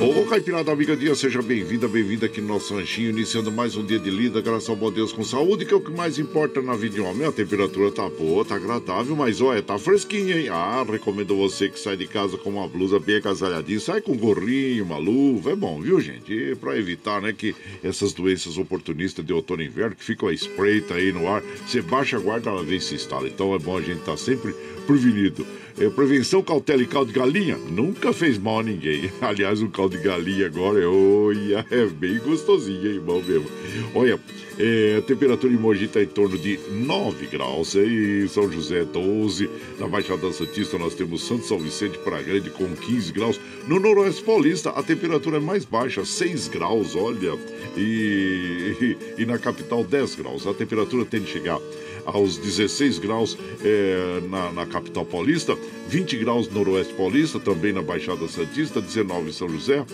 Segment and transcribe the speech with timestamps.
[0.00, 3.98] Ô Caipirada Amiga Dia, seja bem-vinda, bem-vinda aqui no nosso ranchinho, iniciando mais um dia
[3.98, 6.74] de lida, graças ao bom Deus com saúde, que é o que mais importa na
[6.74, 7.26] vida de homem.
[7.26, 10.48] A temperatura tá boa, tá agradável, mas olha, tá fresquinha, hein?
[10.48, 14.16] Ah, recomendo você que sai de casa com uma blusa bem agasalhadinha, sai com um
[14.16, 16.32] gorrinho, uma luva, é bom, viu, gente?
[16.32, 17.54] E pra evitar, né, que
[17.84, 21.82] essas doenças oportunistas de outono e inverno, que ficam a espreita aí no ar, você
[21.82, 23.28] baixa a guarda, ela vem se instala.
[23.28, 24.54] Então é bom a gente estar tá sempre
[24.86, 25.46] prevenido.
[25.78, 29.10] É, prevenção, cautela e caldo de galinha nunca fez mal a ninguém.
[29.20, 33.46] Aliás, o caldo de galinha agora é, olha, é bem gostosinho, hein, bom mesmo.
[33.94, 34.18] Olha,
[34.58, 39.48] é, a temperatura em Mogi está em torno de 9 graus, em São José 12,
[39.78, 43.40] na Baixada Santista nós temos Santo São Vicente para Grande com 15 graus.
[43.66, 47.38] No Noroeste Paulista a temperatura é mais baixa, 6 graus, olha,
[47.76, 50.46] e, e, e na capital 10 graus.
[50.46, 51.58] A temperatura tende a chegar
[52.04, 55.56] aos 16 graus é, na, na, capital paulista
[55.90, 59.84] 20 graus no Noroeste Paulista, também na Baixada Santista, 19 em São José,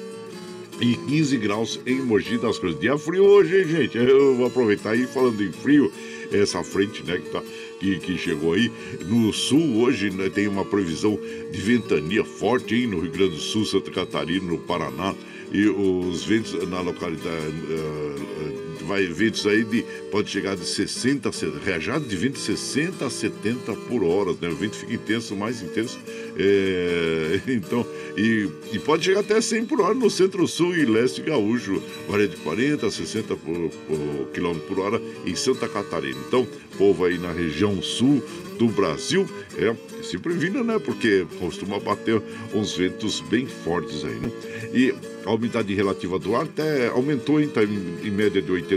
[0.79, 2.79] e 15 graus em Mogi das Cruzes.
[2.79, 3.97] Dia frio hoje, hein, gente?
[3.97, 5.91] Eu vou aproveitar aí falando em frio,
[6.31, 7.43] essa frente, né, que, tá,
[7.81, 8.71] que, que chegou aí.
[9.07, 11.19] No sul, hoje, né, tem uma previsão
[11.51, 15.15] de ventania forte, hein, no Rio Grande do Sul, Santa Catarina, no Paraná.
[15.51, 17.55] E os ventos na localidade.
[17.71, 21.31] Uh, uh, vai ventos aí de pode chegar de 60
[21.65, 24.49] reajado de 20 60 a 70 por hora, né?
[24.49, 25.99] O vento fica intenso, mais intenso.
[26.39, 27.87] É, então,
[28.17, 32.37] e, e, pode chegar até 100 por hora no centro-sul e leste gaúcho, varia de
[32.37, 36.19] 40 a 60 por, por, quilômetro por hora em Santa Catarina.
[36.27, 36.47] Então,
[36.79, 38.23] povo aí na região sul
[38.59, 39.27] do Brasil,
[39.59, 40.79] é, se previna, né?
[40.79, 42.23] Porque costuma bater
[42.55, 44.31] uns ventos bem fortes aí, né?
[44.73, 44.95] E
[45.25, 47.37] a umidade relativa do ar até aumentou?
[47.49, 48.76] Tá em, em média de 80%,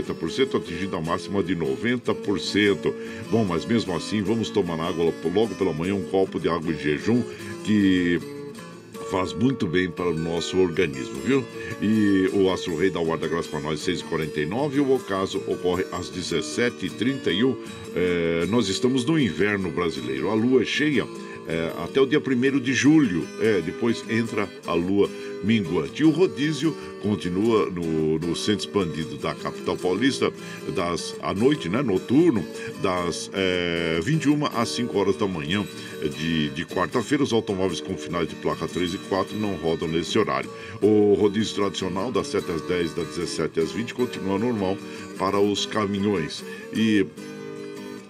[0.56, 2.92] atingindo a máxima de 90%.
[3.30, 6.82] Bom, mas mesmo assim, vamos tomar água logo pela manhã, um copo de água de
[6.82, 7.22] jejum
[7.64, 8.18] que
[9.10, 11.44] faz muito bem para o nosso organismo, viu?
[11.82, 17.56] E o Astro Rei da graça para nós 6h49 e o ocaso ocorre às 17h31.
[17.94, 20.30] É, nós estamos no inverno brasileiro.
[20.30, 21.04] A lua é cheia
[21.50, 23.26] é, até o dia 1 de julho.
[23.40, 25.10] É, depois entra a lua
[25.42, 26.02] minguante.
[26.02, 30.32] E o rodízio continua no, no centro expandido da capital paulista,
[30.74, 32.44] das, à noite, né, noturno,
[32.82, 35.66] das é, 21 às 5 horas da manhã
[36.16, 37.24] de, de quarta-feira.
[37.24, 40.50] Os automóveis com finais de placa 3 e 4 não rodam nesse horário.
[40.80, 44.76] O rodízio tradicional, das 7 às 10, das 17 às 20, continua normal
[45.18, 46.44] para os caminhões.
[46.72, 47.06] E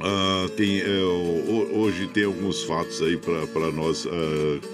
[0.01, 4.11] Uh, tem, uh, hoje tem alguns fatos aí para nós uh,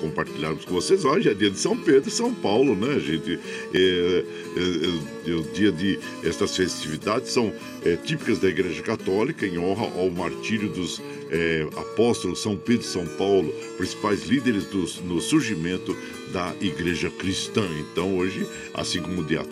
[0.01, 1.05] compartilharmos com vocês.
[1.05, 3.37] Hoje é dia de São Pedro e São Paulo, né, gente?
[3.75, 4.25] É,
[4.57, 7.53] é, é, o dia de estas festividades são
[7.85, 12.89] é, típicas da Igreja Católica em honra ao martírio dos é, apóstolos São Pedro e
[12.89, 15.97] São Paulo, principais líderes do, no surgimento
[16.33, 17.67] da igreja cristã.
[17.81, 19.45] Então, hoje, assim como dia,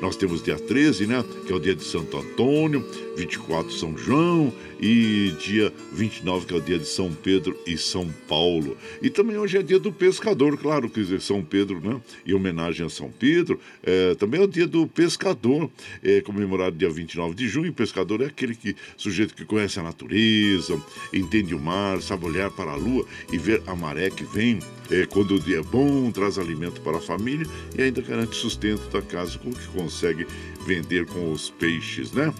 [0.00, 2.84] nós temos dia 13, né, que é o dia de Santo Antônio,
[3.16, 8.08] 24 São João e dia 29, que é o dia de São Pedro e São
[8.28, 8.76] Paulo.
[9.00, 12.86] E também hoje é dia do pescador, claro, que dizer São Pedro, né, em homenagem
[12.86, 13.58] a São Pedro.
[13.82, 15.70] É, também é o dia do pescador,
[16.02, 17.70] é comemorado dia 29 de junho.
[17.70, 20.80] O pescador é aquele que, sujeito que conhece a natureza,
[21.12, 24.58] entende o mar, sabe olhar para a lua e ver a maré que vem
[24.90, 27.46] é, quando o dia é bom, traz alimento para a família
[27.76, 30.26] e ainda garante sustento da casa com o que consegue
[30.66, 32.32] vender com os peixes, né?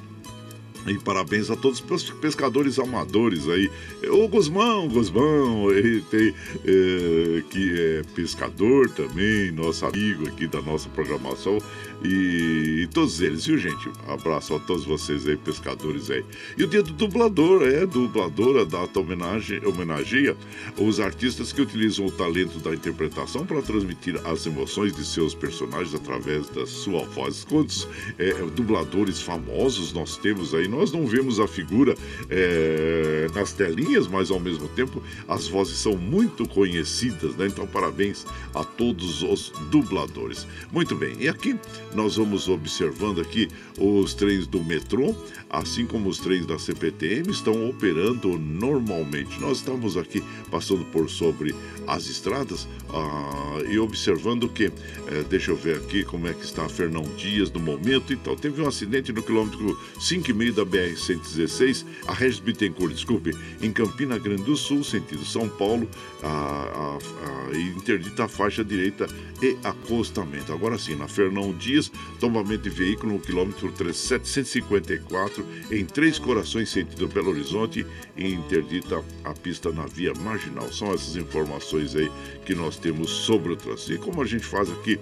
[0.87, 3.69] E parabéns a todos os pescadores amadores aí.
[4.09, 6.33] O Guzmão, Guzmão, ele tem,
[6.65, 11.59] é, que é pescador também, nosso amigo aqui da nossa programação.
[12.05, 13.91] E, e, todos eles, viu, gente?
[14.09, 16.25] Abraço a todos vocês aí, pescadores aí.
[16.57, 20.37] E o dia do dublador, é, dublador, a data homenagem, homenageia
[20.79, 25.95] os artistas que utilizam o talento da interpretação para transmitir as emoções de seus personagens
[25.95, 27.45] através da sua voz.
[27.45, 27.89] Quantos
[28.19, 30.69] é, dubladores famosos nós temos aí?
[30.69, 31.95] Nós não vemos a figura
[32.29, 37.47] é, nas telinhas, mas ao mesmo tempo as vozes são muito conhecidas, né?
[37.47, 40.47] Então, parabéns a todos os dubladores.
[40.73, 41.57] Muito bem, e aqui
[41.97, 43.49] nós vamos observando aqui
[43.79, 45.15] os trens do metrô,
[45.49, 49.41] assim como os trens da CPTM, estão operando normalmente.
[49.41, 51.55] Nós estamos aqui passando por sobre
[51.87, 56.69] as estradas ah, e observando que, eh, deixa eu ver aqui como é que está
[56.69, 58.13] Fernão Dias no momento.
[58.13, 64.19] Então, teve um acidente no quilômetro 5,5 da BR-116, a Regis Bittencourt, desculpe, em Campina
[64.19, 65.89] Grande do Sul, sentido São Paulo,
[66.23, 69.07] a, a, a, interdita a faixa direita
[69.43, 70.53] e acostamento.
[70.53, 71.86] Agora sim, na Fernão Dias,
[72.19, 79.33] tombamento de veículo no quilômetro 754, em Três Corações, sentido Belo Horizonte, e interdita a
[79.33, 80.73] pista na via marginal.
[80.73, 82.11] São essas informações aí
[82.45, 83.93] que nós temos sobre o trânsito.
[83.93, 84.99] E como a gente faz aqui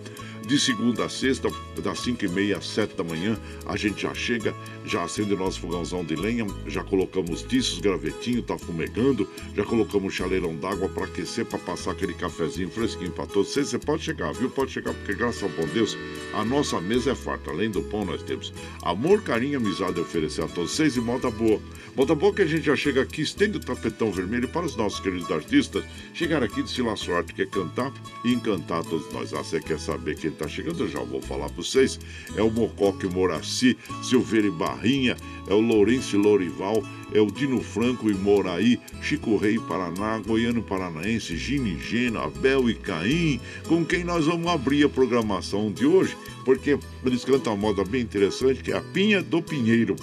[0.46, 1.48] de segunda a sexta,
[1.82, 5.38] das 5 e meia às 7 da manhã, a gente já chega, já acende o
[5.38, 11.04] nosso fogãozão de lenha, já colocamos tiços, gravetinho, tá fumegando, já colocamos chaleirão d'água para
[11.04, 13.68] aquecer, para passar aquele cafezinho fresquinho para todos vocês.
[13.68, 14.50] Você pode chegar, viu?
[14.50, 15.96] Pode chegar, porque graças ao bom Deus,
[16.34, 17.50] a nossa mesa é farta.
[17.50, 21.30] Além do pão, nós temos amor, carinho, amizade a oferecer a todos vocês e moda
[21.30, 21.60] boa.
[21.96, 24.98] Moda boa que a gente já chega aqui, estende o tapetão vermelho para os nossos
[24.98, 27.92] queridos artistas chegar aqui de Sila Sorte, que é cantar
[28.24, 29.32] e encantar todos nós.
[29.32, 32.00] Ah, você quer saber quem tá chegando, eu já vou falar para vocês.
[32.36, 36.82] É o Mocoque Moraci, Silveira e Barrinha, é o Lourenço Lorival,
[37.12, 42.74] é o Dino Franco e Moraí, Chico Rei Paraná, Goiano Paranaense, Gini Gena, Abel e
[42.74, 47.84] Caim, com quem nós vamos abrir a programação de hoje, porque eles cantam uma moda
[47.84, 49.94] bem interessante que é a Pinha do Pinheiro.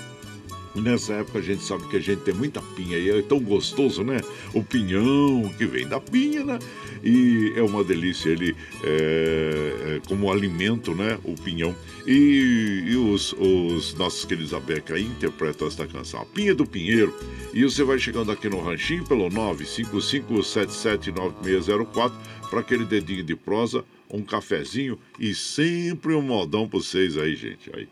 [0.75, 4.03] Nessa época a gente sabe que a gente tem muita pinha e é tão gostoso,
[4.03, 4.21] né?
[4.53, 6.59] O pinhão que vem da pinha, né?
[7.03, 11.19] E é uma delícia ele é, é, como alimento, né?
[11.23, 11.75] O pinhão.
[12.07, 17.13] E, e os, os, nossos queridos Abeca interpretam esta canção, a Pinha do Pinheiro.
[17.53, 22.13] E você vai chegando aqui no Ranchinho pelo 955779604
[22.49, 27.69] para aquele dedinho de prosa, um cafezinho e sempre um modão para vocês aí, gente.
[27.73, 27.89] Aí.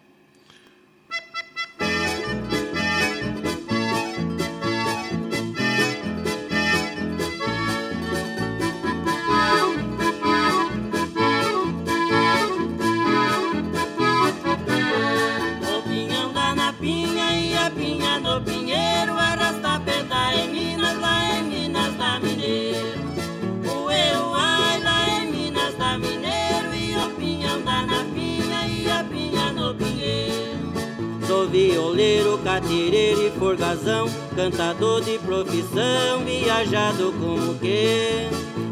[32.59, 38.27] Catireiro e forgazão, cantador de profissão, viajado como que.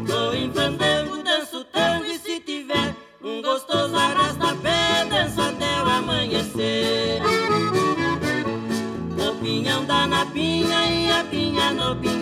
[0.06, 7.22] Tô em fandango, danço tango e se tiver um gostoso arrasta-pé, danço até o amanhecer.
[9.16, 12.17] O pinhão dá na pinha e a pinha no pinheiro,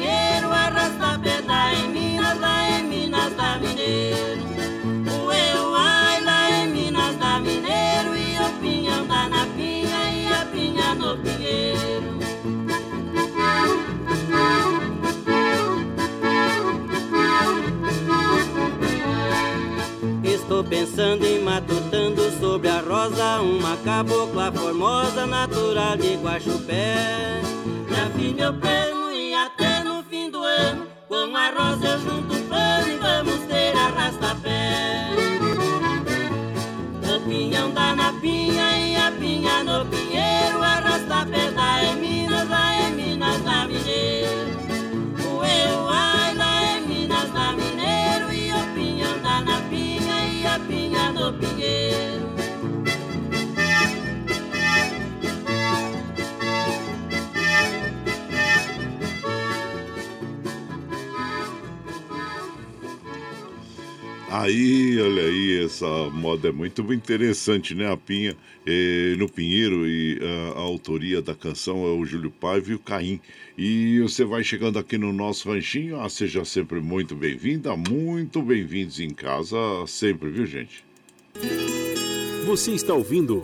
[20.97, 27.43] pensando em matutando sobre a rosa Uma cabocla formosa, natural de Guaxupé.
[27.91, 32.35] Já fiz meu plano e até no fim do ano Com a rosa eu junto
[32.49, 35.11] pano e vamos ter arrasta-pé.
[37.15, 42.26] O pinhão dá na pinha e a pinha no pinheiro Arrasta pé da em Minas,
[64.29, 67.93] Aí, olha aí, essa moda é muito interessante, né?
[67.93, 72.73] A Pinha eh, no Pinheiro e a, a, autoria da canção é o Júlio Paiva
[72.73, 73.21] e o Caim.
[73.57, 78.99] E você vai chegando aqui no nosso ranchinho, ah, seja sempre muito bem-vinda, muito bem-vindos
[78.99, 79.57] em casa
[79.87, 80.85] sempre, viu, gente?
[82.47, 83.41] Você está ouvindo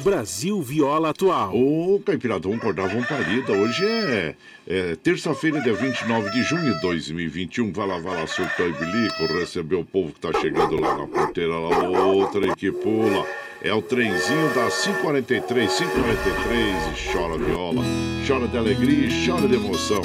[0.00, 1.54] Brasil Viola Atual.
[1.54, 3.52] Ô, Caipiradão, acordava um parida.
[3.52, 4.34] Hoje é,
[4.66, 7.72] é terça-feira, dia 29 de junho de 2021.
[7.72, 11.06] Vai lá, vai lá, surtou e bilico, receber o povo que tá chegando lá na
[11.06, 13.26] porteira, lá, outra que pula.
[13.62, 17.82] É o trenzinho das 543, 543 e chora viola,
[18.26, 20.02] chora de alegria e chora de emoção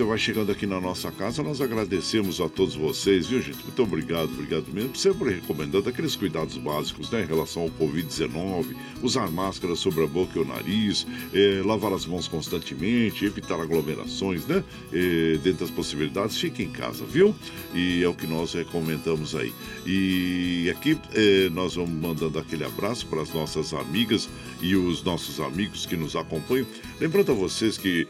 [0.00, 3.62] você vai chegando aqui na nossa casa, nós agradecemos a todos vocês, viu, gente?
[3.62, 4.96] Muito obrigado, obrigado mesmo.
[4.96, 10.38] Sempre recomendando aqueles cuidados básicos, né, em relação ao Covid-19, usar máscara sobre a boca
[10.38, 14.64] e o nariz, eh, lavar as mãos constantemente, evitar aglomerações, né?
[14.90, 17.34] Eh, dentro das possibilidades, fique em casa, viu?
[17.74, 19.52] E é o que nós recomendamos aí.
[19.84, 24.30] E aqui eh, nós vamos mandando aquele abraço para as nossas amigas
[24.62, 26.66] e os nossos amigos que nos acompanham.
[26.98, 28.06] Lembrando a vocês que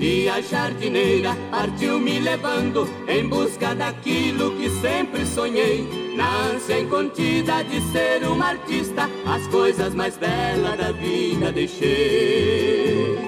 [0.00, 6.14] E a jardineira partiu me levando em busca daquilo que sempre sonhei.
[6.16, 13.18] Na ânsia incontida de ser uma artista, as coisas mais belas da vida deixei.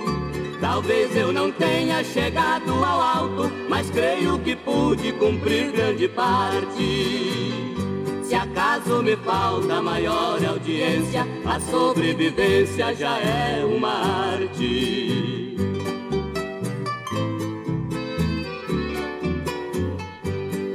[0.63, 7.53] Talvez eu não tenha chegado ao alto, mas creio que pude cumprir grande parte.
[8.23, 15.22] Se acaso me falta maior audiência, a sobrevivência já é uma arte.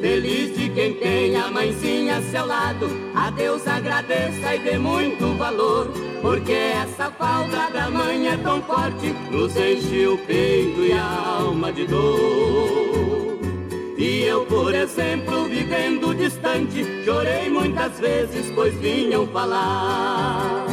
[0.08, 2.88] Feliz de quem tem a mãezinha a seu lado.
[3.14, 5.92] A Deus agradeça e dê muito valor.
[6.22, 11.74] Porque essa falta da mãe é tão forte, nos enche o peito e a alma
[11.74, 13.38] de dor.
[13.98, 20.68] E eu, por exemplo, vivendo distante, chorei muitas vezes, pois vinham falar.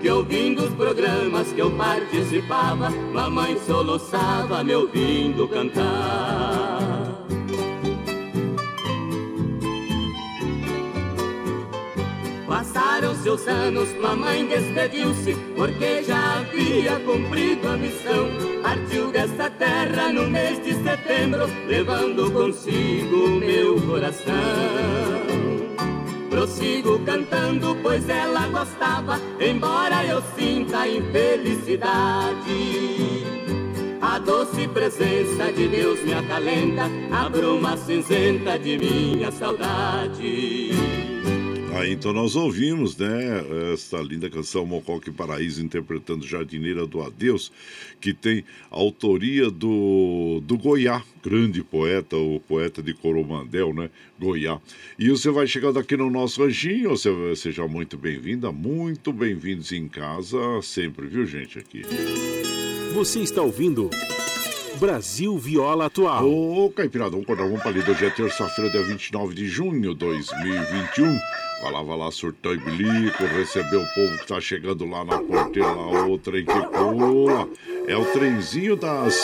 [0.00, 7.01] Que ouvindo os programas que eu participava, mamãe soluçava me ouvindo cantar.
[13.32, 18.28] Passaram-se os anos, mamãe despediu-se, porque já havia cumprido a missão.
[18.62, 24.34] Partiu desta terra no mês de setembro, levando consigo o meu coração.
[26.28, 32.04] Prossigo cantando, pois ela gostava, embora eu sinta infelicidade.
[34.02, 41.01] A doce presença de Deus me acalenta, a bruma cinzenta de minha saudade.
[41.82, 43.42] Aí então nós ouvimos, né,
[43.74, 47.50] essa linda canção Mocoque Paraíso interpretando Jardineira do Adeus,
[48.00, 54.60] que tem autoria do, do Goiá, grande poeta, o poeta de Coromandel, né, Goiá.
[54.96, 59.88] E você vai chegando aqui no nosso anjinho, você seja muito bem-vinda, muito bem-vindos em
[59.88, 61.82] casa sempre, viu gente, aqui.
[62.94, 63.90] Você está ouvindo
[64.82, 66.28] Brasil Viola Atual.
[66.28, 67.88] Ô, Caipirada, vamos acordar, vamos para ali.
[67.88, 71.20] Hoje é terça-feira, dia 29 de junho de 2021.
[71.62, 75.18] Vai lá, vai lá, surtão e bilico, receber o povo que tá chegando lá na
[75.18, 77.48] porteira, lá, o trem que pula.
[77.86, 79.14] É o trenzinho das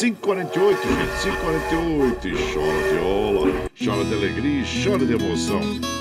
[0.00, 2.24] 5h48, gente, 5h48.
[2.26, 3.52] E chora viola,
[3.84, 5.97] chora de alegria e chora de emoção.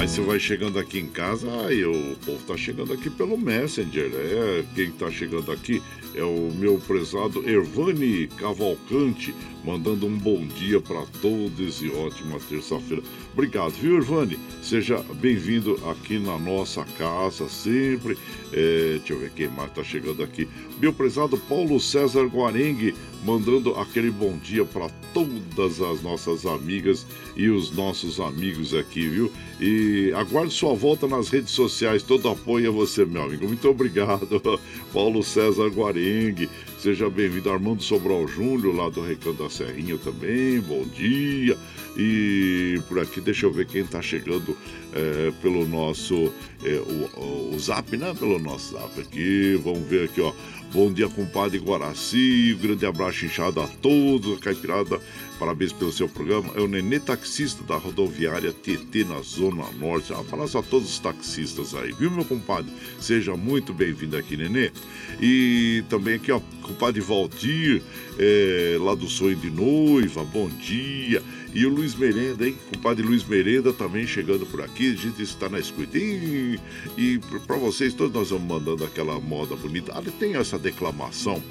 [0.00, 4.10] Aí você vai chegando aqui em casa, aí o povo tá chegando aqui pelo Messenger.
[4.14, 5.82] É, quem tá chegando aqui
[6.14, 13.02] é o meu prezado Ervani Cavalcante, mandando um bom dia para todos e ótima terça-feira.
[13.34, 14.38] Obrigado, viu, Ervani?
[14.62, 18.16] Seja bem-vindo aqui na nossa casa, sempre.
[18.54, 20.48] É, deixa eu ver quem mais tá chegando aqui.
[20.80, 27.06] Meu prezado Paulo César Guarengue, mandando aquele bom dia para todas as nossas amigas
[27.36, 29.32] e os nossos amigos aqui, viu?
[29.60, 33.46] E aguardo sua volta nas redes sociais, todo apoio a você, meu amigo.
[33.46, 34.40] Muito obrigado,
[34.92, 36.48] Paulo César Guarengue.
[36.78, 40.60] Seja bem-vindo, Armando Sobral Júnior, lá do Recanto da Serrinha também.
[40.60, 41.58] Bom dia.
[41.96, 44.56] E por aqui, deixa eu ver quem está chegando
[44.94, 46.32] é, pelo nosso
[46.64, 46.80] é,
[47.18, 48.14] o, o, zap, né?
[48.18, 49.60] Pelo nosso zap aqui.
[49.62, 50.32] Vamos ver aqui, ó.
[50.72, 52.56] Bom dia, compadre Guaraci.
[52.62, 55.00] Grande abraço inchado a todos, Caipirada.
[55.36, 56.52] Parabéns pelo seu programa.
[56.54, 60.12] É o Nenê Taxista da rodoviária TT na Zona Norte.
[60.12, 62.70] Abraço a todos os taxistas aí, viu, meu compadre?
[63.00, 64.70] Seja muito bem-vindo aqui, Nenê.
[65.20, 67.82] E também aqui, ó, compadre Valdir,
[68.16, 71.20] é, lá do Sonho de Noiva, bom dia.
[71.52, 72.56] E o Luiz Merenda, hein?
[72.72, 74.92] Compadre Luiz Merenda também chegando por aqui.
[74.92, 75.98] A gente está na escuta.
[75.98, 76.58] E,
[77.46, 79.92] para vocês, todos nós vamos mandando aquela moda bonita.
[79.94, 81.42] Ah, tem essa declamação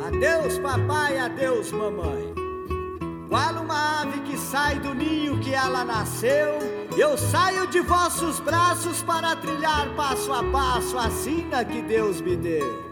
[0.07, 2.26] Adeus, papai, adeus, mamãe.
[3.29, 6.59] Qual uma ave que sai do ninho que ela nasceu,
[6.97, 12.37] eu saio de vossos braços para trilhar passo a passo a sina que Deus me
[12.37, 12.87] deu.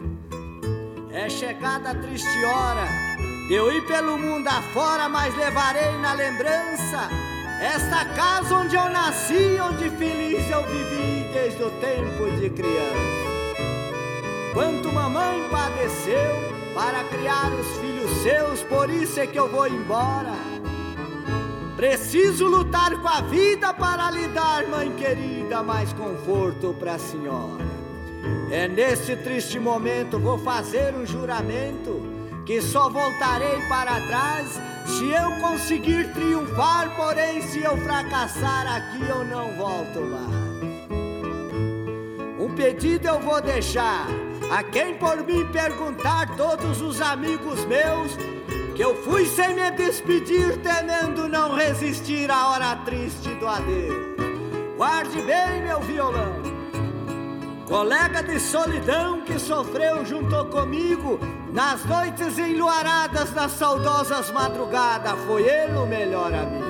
[1.10, 2.86] É chegada a triste hora
[3.48, 7.10] de eu ir pelo mundo afora, mas levarei na lembrança
[7.62, 13.26] esta casa onde eu nasci, onde feliz eu vivi desde o tempo de criança.
[14.54, 20.34] Quanto mamãe padeceu, para criar os filhos seus, por isso é que eu vou embora.
[21.76, 27.65] Preciso lutar com a vida para lhe dar, mãe querida, mais conforto para a senhora.
[28.50, 32.02] É nesse triste momento vou fazer um juramento
[32.46, 39.26] que só voltarei para trás se eu conseguir triunfar, porém se eu fracassar aqui eu
[39.26, 40.46] não volto mais.
[42.39, 44.08] Um pedido eu vou deixar
[44.52, 48.16] a quem por mim perguntar, todos os amigos meus,
[48.76, 54.16] que eu fui sem me despedir, temendo não resistir à hora triste do adeus.
[54.78, 56.42] Guarde bem meu violão,
[57.68, 61.18] colega de solidão que sofreu junto comigo
[61.54, 66.66] nas noites enluaradas, nas saudosas madrugadas, foi ele o melhor amigo.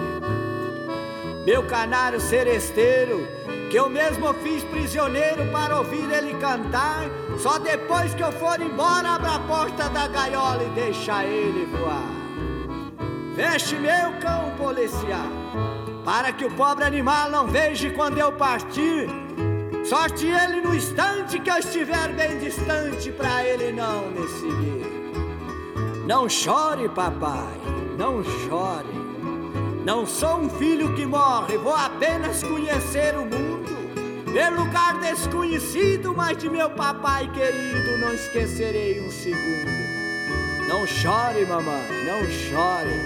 [1.43, 3.27] Meu canário seresteiro,
[3.69, 7.05] que eu mesmo fiz prisioneiro para ouvir ele cantar.
[7.37, 12.25] Só depois que eu for embora, abra a porta da gaiola e deixa ele voar.
[13.35, 15.29] Feche meu cão policial,
[16.05, 19.09] para que o pobre animal não veja quando eu partir.
[19.83, 24.95] Sorte ele no instante que eu estiver bem distante, para ele não me seguir.
[26.07, 27.59] Não chore, papai,
[27.97, 29.04] não chore.
[29.85, 34.25] Não sou um filho que morre, vou apenas conhecer o mundo.
[34.33, 39.69] Ver lugar desconhecido, mas de meu papai querido não esquecerei um segundo.
[40.67, 42.99] Não chore, mamãe, não chore.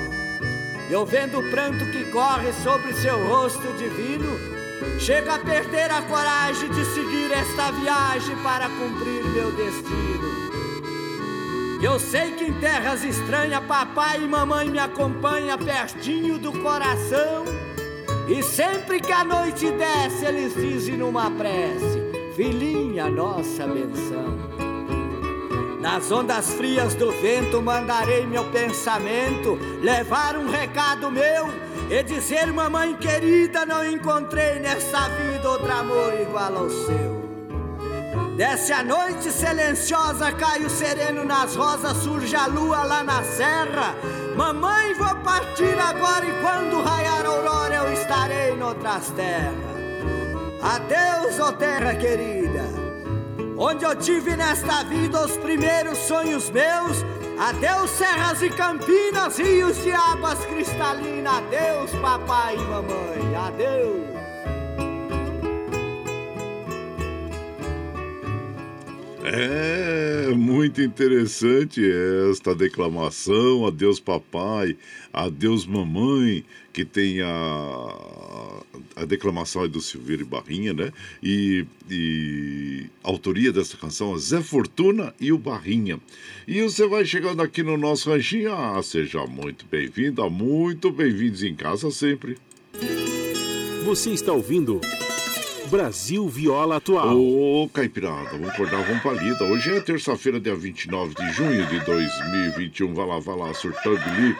[0.89, 4.39] Eu vendo o pranto que corre sobre seu rosto divino,
[5.01, 10.38] chego a perder a coragem de seguir esta viagem para cumprir meu destino.
[11.81, 17.45] Eu sei que em terras estranhas papai e mamãe me acompanham pertinho do coração.
[18.27, 22.01] E sempre que a noite desce, eles dizem numa prece:
[22.35, 24.37] Filhinha, nossa benção.
[25.79, 31.47] Nas ondas frias do vento mandarei meu pensamento, levar um recado meu
[31.89, 37.28] e dizer, mamãe querida, não encontrei nessa vida outro amor igual ao seu.
[38.39, 43.93] Desce a noite silenciosa, cai o sereno nas rosas, surge a lua lá na serra.
[44.33, 49.53] Mamãe, vou partir agora e quando raiar a aurora eu estarei noutras terras.
[50.61, 52.63] Adeus, ó oh terra querida,
[53.57, 57.03] onde eu tive nesta vida os primeiros sonhos meus.
[57.37, 61.33] Adeus, serras e campinas, rios de águas cristalinas.
[61.39, 64.18] Adeus, papai e mamãe, adeus.
[69.31, 71.79] É muito interessante
[72.31, 73.67] esta declamação.
[73.67, 74.75] Adeus, papai.
[75.13, 76.43] Adeus, mamãe.
[76.73, 78.63] Que tem a,
[78.95, 80.91] a declamação é do Silveira e Barrinha, né?
[81.21, 85.99] E, e a autoria dessa canção é Zé Fortuna e o Barrinha.
[86.47, 88.51] E você vai chegando aqui no nosso ranchinho.
[88.51, 92.37] Ah, seja muito bem-vinda, muito bem-vindos em casa sempre.
[93.85, 94.81] Você está ouvindo.
[95.69, 97.15] Brasil Viola Atual.
[97.15, 99.43] Ô, Caipirada, vamos acordar, vamos palida.
[99.43, 102.93] Hoje é terça-feira, dia 29 de junho de 2021.
[102.93, 104.35] Vai lá, vai lá, surtando ali.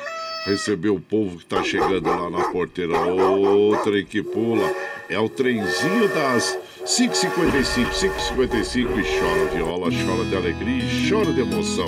[0.46, 3.00] receber o povo que tá chegando lá na porteira.
[3.00, 4.74] Ô, trem que pula.
[5.08, 11.42] É o trenzinho das 5h55, 5h55 e chora viola, chora de alegria e chora de
[11.42, 11.86] emoção.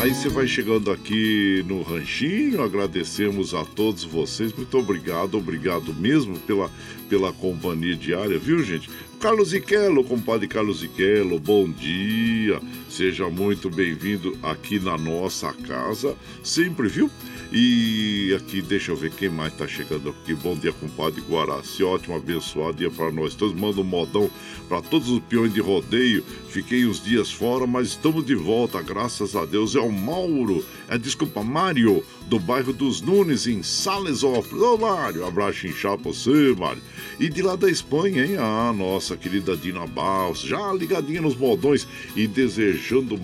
[0.00, 6.36] Aí você vai chegando aqui no Ranchinho, agradecemos a todos vocês, muito obrigado, obrigado mesmo
[6.40, 6.68] pela,
[7.12, 8.88] pela companhia diária, viu gente?
[9.20, 12.58] Carlos Iquelo, compadre Carlos Iquelo, bom dia,
[12.92, 17.10] seja muito bem-vindo aqui na nossa casa, sempre, viu?
[17.50, 20.34] E aqui, deixa eu ver quem mais tá chegando aqui.
[20.34, 21.82] Bom dia, compadre Guaraci.
[21.82, 23.58] Ótimo, abençoado dia para nós todos.
[23.58, 24.30] Manda um modão
[24.68, 26.24] para todos os peões de rodeio.
[26.48, 29.74] Fiquei uns dias fora, mas estamos de volta, graças a Deus.
[29.74, 34.62] É o Mauro, é desculpa, Mário, do bairro dos Nunes, em Salesópolis.
[34.62, 36.82] Ô, Mário, abraço inchado pra você, Mário.
[37.20, 38.36] E de lá da Espanha, hein?
[38.38, 42.81] Ah, nossa querida Dina Baus, já ligadinha nos modões e desejando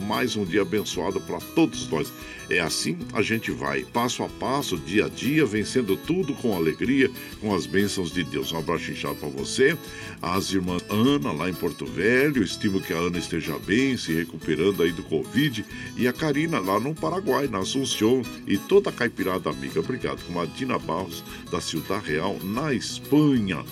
[0.09, 2.13] mais um dia abençoado para todos nós.
[2.49, 7.11] É assim a gente vai, passo a passo, dia a dia, vencendo tudo com alegria,
[7.41, 8.53] com as bênçãos de Deus.
[8.53, 9.77] Um abraço inchado para você,
[10.23, 14.83] as irmãs Ana, lá em Porto Velho, estimo que a Ana esteja bem, se recuperando
[14.83, 15.65] aí do Covid,
[15.97, 19.81] e a Karina, lá no Paraguai, na Assunção, e toda a caipirada amiga.
[19.81, 23.63] Obrigado, com a Dina Barros, da Ciudad Real, na Espanha.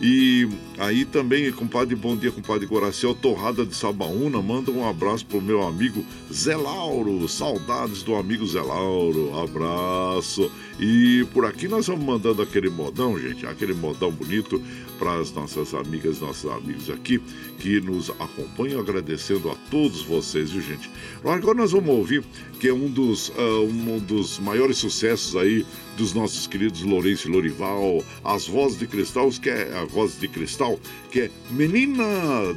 [0.00, 5.40] E aí também, compadre, bom dia, compadre Goracel, Torrada de Sabaúna, manda um abraço pro
[5.40, 10.50] meu amigo Zé Lauro, saudades do amigo Zé Lauro, abraço.
[10.78, 14.60] E por aqui nós vamos mandando aquele modão, gente, aquele modão bonito
[14.98, 17.18] para as nossas amigas, nossos amigos aqui
[17.58, 20.90] que nos acompanham, agradecendo a todos vocês, viu, gente?
[21.24, 22.22] Agora nós vamos ouvir
[22.60, 25.64] que é um dos, uh, um dos maiores sucessos aí
[25.96, 30.78] dos nossos queridos Lourenço Lorival, as vozes de cristal, que é a voz de cristal,
[31.10, 32.04] que é Menina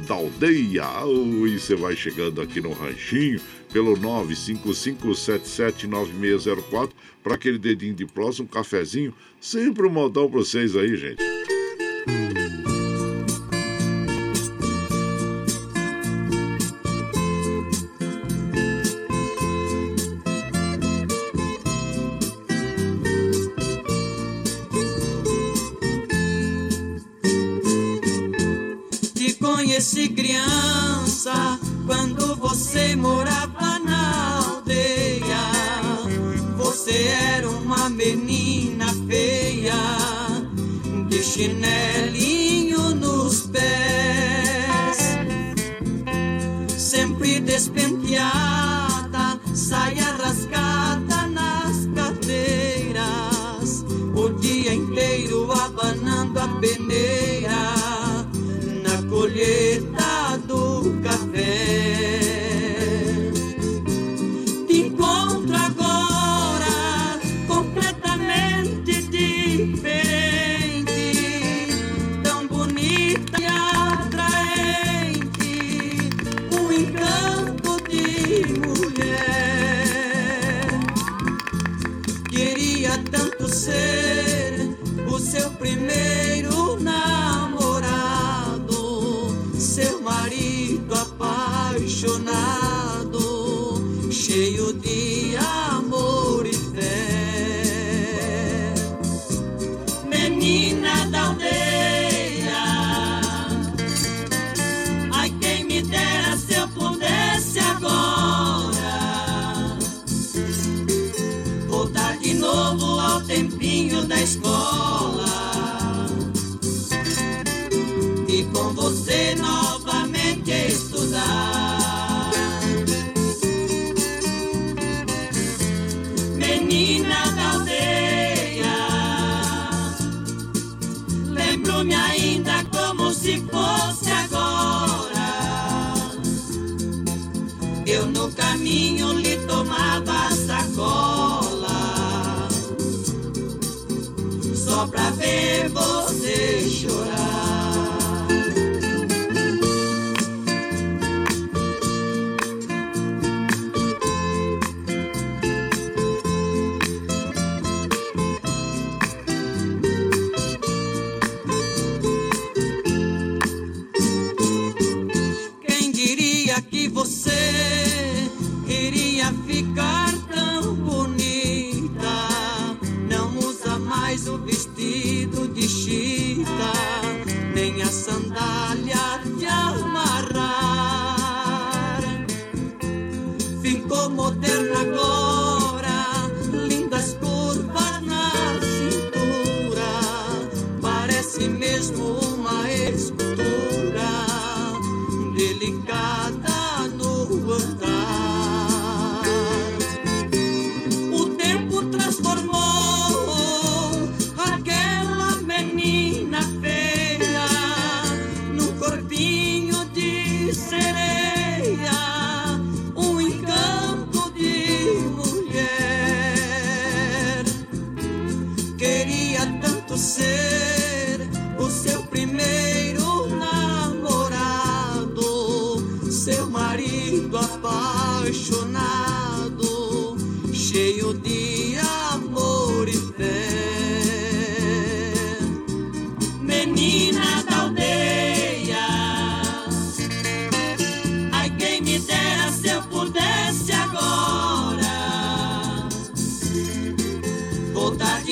[0.06, 0.84] da Aldeia.
[1.46, 3.40] e você vai chegando aqui no ranchinho
[3.72, 6.90] pelo 955779604
[7.22, 11.22] para aquele dedinho de próximo, um cafezinho, sempre um modão para vocês aí, gente.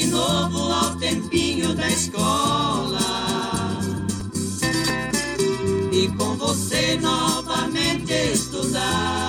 [0.09, 2.99] Novo ao tempinho da escola
[5.93, 9.28] e com você novamente estudar.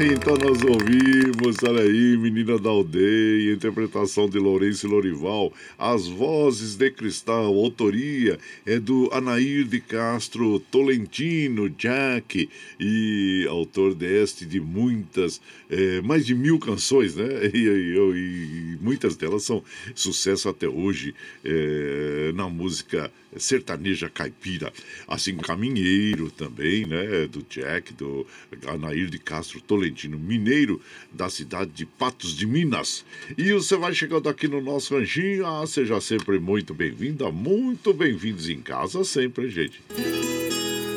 [0.00, 6.88] Então nós ouvimos, olha aí, Menina da Aldeia, interpretação de Lourenço Lorival, as vozes de
[6.88, 16.00] cristal, autoria é do Anair de Castro Tolentino, Jack, e autor deste de muitas, eh,
[16.02, 17.26] mais de mil canções, né?
[17.52, 19.64] E, e- e muitas delas são
[19.96, 21.12] sucesso até hoje
[21.44, 24.72] eh, na música sertaneja caipira,
[25.06, 28.26] assim Caminheiro também, né, do Jack, do
[28.66, 30.80] Anair de Castro Tolentino, mineiro
[31.12, 33.04] da cidade de Patos de Minas.
[33.36, 38.48] E você vai chegando aqui no nosso ranchinho, ah, seja sempre muito bem-vinda, muito bem-vindos
[38.48, 39.80] em casa sempre, gente.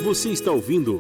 [0.04, 1.00] Você está ouvindo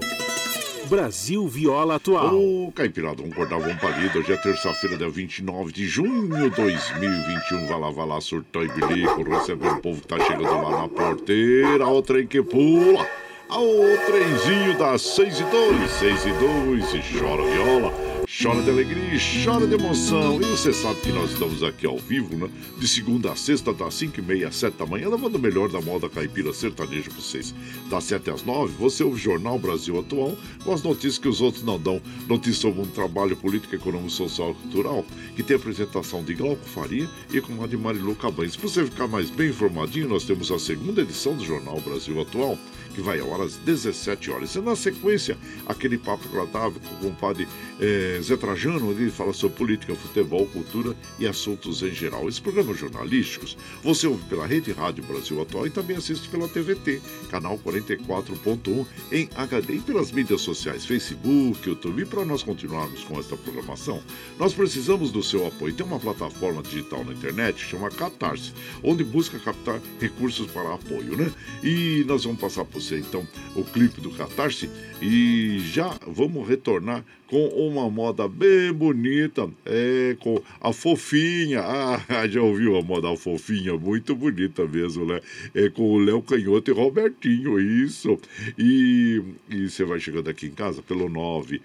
[0.91, 2.35] Brasil Viola Atual.
[2.35, 4.19] Ô, Caipirada, vamos acordar, vamos palido.
[4.19, 7.65] Hoje é terça-feira, dia 29 de junho de 2021.
[7.65, 10.89] Vai lá, vai lá, surtão e bilico, recebendo o povo que tá chegando lá na
[10.89, 11.87] porteira.
[11.87, 13.07] O trem que pula.
[13.49, 17.93] O trenzinho das 6 e 2, 6 e 2, e chora viola,
[18.39, 20.41] chora de alegria, chora de emoção.
[20.41, 22.49] E você sabe que nós estamos aqui ao vivo, né?
[22.77, 25.67] De segunda a sexta, das 5 e meia às 7 da manhã, levando o melhor
[25.67, 27.53] da moda caipira sertaneja pra vocês.
[27.89, 31.41] Das 7 às 9, você ouve o Jornal Brasil Atual, com as notícias que os
[31.41, 32.01] outros não dão.
[32.27, 37.09] Notícias sobre um trabalho político, econômico, social e cultural, que tem apresentação de Glauco Faria
[37.33, 38.55] e com a de Marilu Cabanes.
[38.55, 42.57] Para você ficar mais bem informadinho, nós temos a segunda edição do Jornal Brasil Atual,
[42.91, 44.55] que vai ao ar às 17 horas.
[44.55, 47.47] E na sequência, aquele papo agradável com o compadre
[47.79, 52.27] eh, Zé Trajano, onde ele fala sobre política, futebol, cultura e assuntos em geral.
[52.27, 57.01] Esses programas jornalísticos você ouve pela Rede Rádio Brasil Atual e também assiste pela TVT,
[57.29, 62.01] canal 44.1 em HD e pelas mídias sociais, Facebook, YouTube.
[62.01, 64.01] E para nós continuarmos com esta programação,
[64.37, 65.73] nós precisamos do seu apoio.
[65.73, 71.31] Tem uma plataforma digital na internet chama Catarse, onde busca captar recursos para apoio, né?
[71.63, 74.69] E nós vamos passar para você então o clipe do Catarse
[75.01, 81.61] e já vamos retornar com uma moda bem bonita, é com a fofinha.
[82.11, 83.77] Ah, já ouviu a moda fofinha?
[83.77, 85.21] Muito bonita mesmo, né?
[85.53, 88.19] É com o Léo Canhoto e Robertinho, isso.
[88.57, 91.07] E, você vai chegando aqui em casa pelo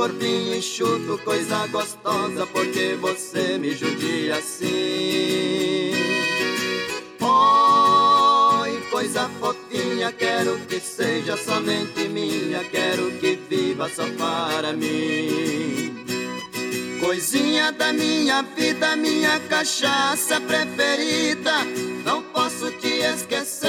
[0.00, 5.92] Corpinho enxuto, coisa gostosa, porque você me judia assim.
[7.20, 16.02] Oi, coisa fofinha, quero que seja somente minha, quero que viva só para mim.
[16.98, 21.62] Coisinha da minha vida, minha cachaça preferida,
[22.06, 23.68] não posso te esquecer.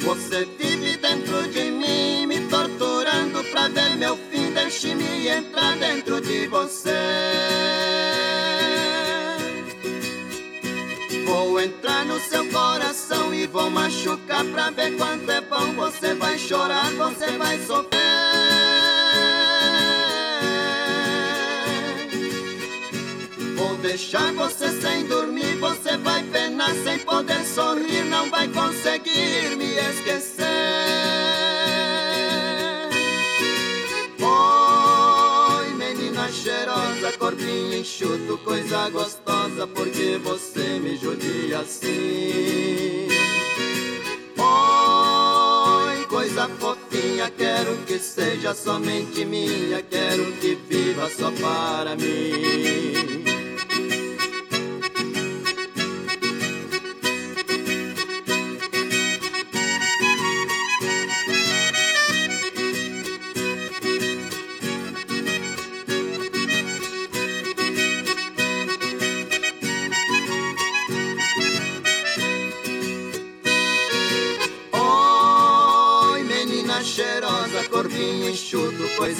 [0.00, 4.52] Você vive dentro de mim, me torturando pra ver meu fim.
[4.52, 6.90] Deixe-me entrar dentro de você.
[11.26, 15.72] Vou entrar no seu coração e vou machucar pra ver quanto é bom.
[15.74, 18.97] Você vai chorar, você vai sofrer.
[23.88, 30.44] Deixar você sem dormir, você vai penar sem poder sorrir, não vai conseguir me esquecer.
[34.20, 43.08] Oi, menina cheirosa, corpinho enxuto, coisa gostosa, porque você me judia assim.
[44.36, 52.97] Oi, coisa fofinha, quero que seja somente minha, quero que viva só para mim.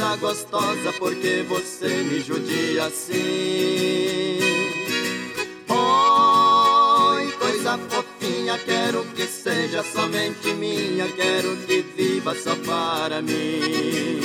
[0.09, 4.39] Coisa gostosa, porque você me judia assim.
[5.69, 14.18] Oi, coisa fofinha, quero que seja somente minha, quero que viva só para mim.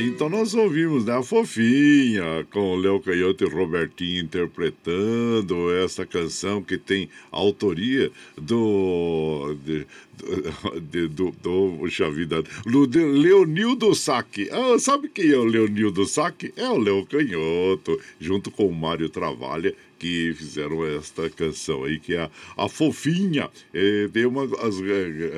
[0.00, 1.14] Aí então nós ouvimos, né?
[1.14, 9.54] A Fofinha, com Léo Canhoto e Robertinho interpretando essa canção que tem autoria do.
[9.62, 9.86] De,
[10.90, 14.48] de, do, do, puxa vida, do Leonildo Saque.
[14.50, 16.50] Ah, sabe quem é o Leonildo Saque?
[16.56, 22.14] É o Léo Canhoto, junto com o Mário Travalha que fizeram esta canção aí, que
[22.14, 23.50] é a, a Fofinha.
[23.72, 24.80] É, tem uma, as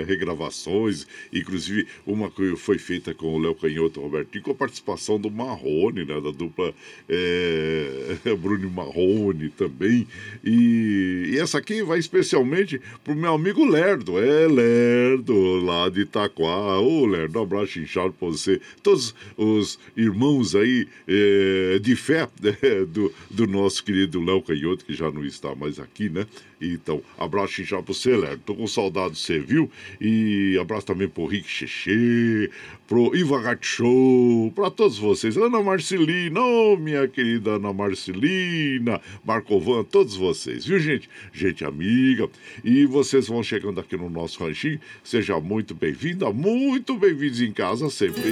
[0.06, 5.18] regravações, inclusive uma que foi feita com o Léo Canhoto o Robertinho, com a participação
[5.18, 6.72] do Marrone, né, da dupla
[7.08, 10.06] é, Bruno Marrone também.
[10.44, 16.78] E, e, essa aqui vai especialmente pro meu amigo Lerdo, é Lerdo, lá de Itaquá.
[16.78, 18.60] Ô Lerdo, um abraço inchado pra você.
[18.80, 24.84] Todos os irmãos aí é, de fé né, do, do nosso querido Léo Canhoto Canhoto,
[24.84, 26.26] que já não está mais aqui, né?
[26.61, 28.42] Então, abraço já pro você, Lerdo.
[28.44, 29.70] Tô com saudade de você, viu?
[30.00, 32.50] E abraço também pro Rick Xexê,
[32.86, 35.36] pro Ivagat Show, pra todos vocês.
[35.36, 41.09] Ana Marcelina, oh, minha querida Ana Marcelina, Marcovan, todos vocês, viu, gente?
[41.32, 42.28] Gente amiga.
[42.62, 44.80] E vocês vão chegando aqui no nosso ranchinho.
[45.03, 48.22] Seja muito bem-vinda, muito bem-vindos em casa sempre.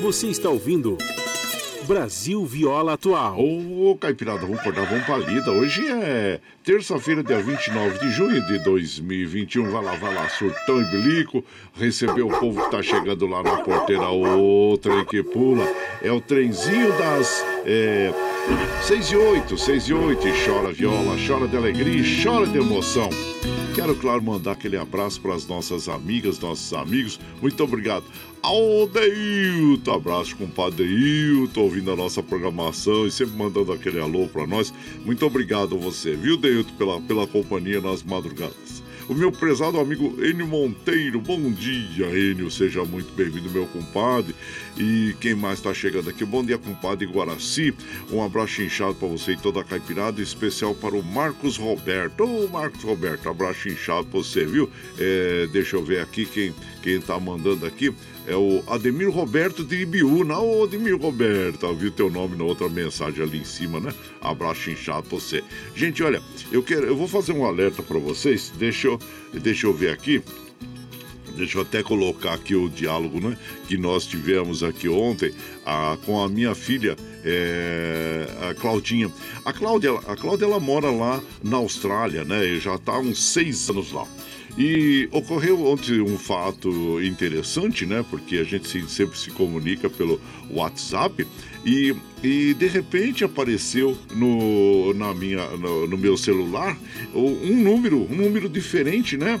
[0.00, 0.96] Você está ouvindo.
[1.86, 3.38] Brasil Viola Atual.
[3.38, 5.50] Ô, oh, Caipirada, vamos acordar, vamos pra lida.
[5.50, 9.70] Hoje é terça-feira, dia 29 de junho de 2021.
[9.70, 11.44] Vai lá, vai lá, surtão e bilico.
[11.74, 14.08] Receber o povo que tá chegando lá na porteira.
[14.08, 15.66] Outra que pula.
[16.02, 17.44] É o trenzinho das.
[17.66, 18.12] É,
[18.82, 20.20] 6 e 8, 6 e 8.
[20.44, 23.10] Chora viola, chora de alegria, chora de emoção.
[23.74, 27.18] Quero, claro, mandar aquele abraço para as nossas amigas, nossos amigos.
[27.42, 28.04] Muito obrigado.
[28.40, 34.28] Aldeilton, abraço com o Padre Hilton, ouvindo a nossa programação e sempre mandando aquele alô
[34.28, 34.72] para nós.
[35.04, 38.73] Muito obrigado a você, viu, Deilton, pela, pela companhia nas madrugadas.
[39.06, 44.34] O meu prezado amigo Enio Monteiro, bom dia, Enio, seja muito bem-vindo, meu compadre.
[44.78, 46.24] E quem mais está chegando aqui?
[46.24, 47.74] Bom dia, compadre Guaraci.
[48.10, 52.24] Um abraço inchado para você e toda a caipirada, especial para o Marcos Roberto.
[52.24, 54.70] Ô, Marcos Roberto, abraço inchado para você, viu?
[54.98, 57.92] É, deixa eu ver aqui quem, quem tá mandando aqui
[58.26, 60.38] é o Ademir Roberto de Ibiúna.
[60.38, 63.92] Ô, Ademir Roberto, eu vi teu nome na outra mensagem ali em cima, né?
[64.20, 65.42] Abraço inchado pra você.
[65.74, 68.52] Gente, olha, eu quero, eu vou fazer um alerta para vocês.
[68.56, 68.98] Deixa eu,
[69.32, 70.22] deixa eu ver aqui.
[71.36, 75.34] Deixa eu até colocar aqui o diálogo né, que nós tivemos aqui ontem
[75.66, 79.10] a, com a minha filha, é, a Claudinha.
[79.44, 82.56] A Cláudia, a Cláudia ela mora lá na Austrália, né?
[82.58, 84.06] Já está há uns seis anos lá.
[84.56, 88.04] E ocorreu ontem um fato interessante, né?
[88.08, 91.26] Porque a gente sempre se comunica pelo WhatsApp
[91.66, 96.78] e, e de repente apareceu no, na minha, no, no meu celular
[97.12, 99.40] um número, um número diferente, né?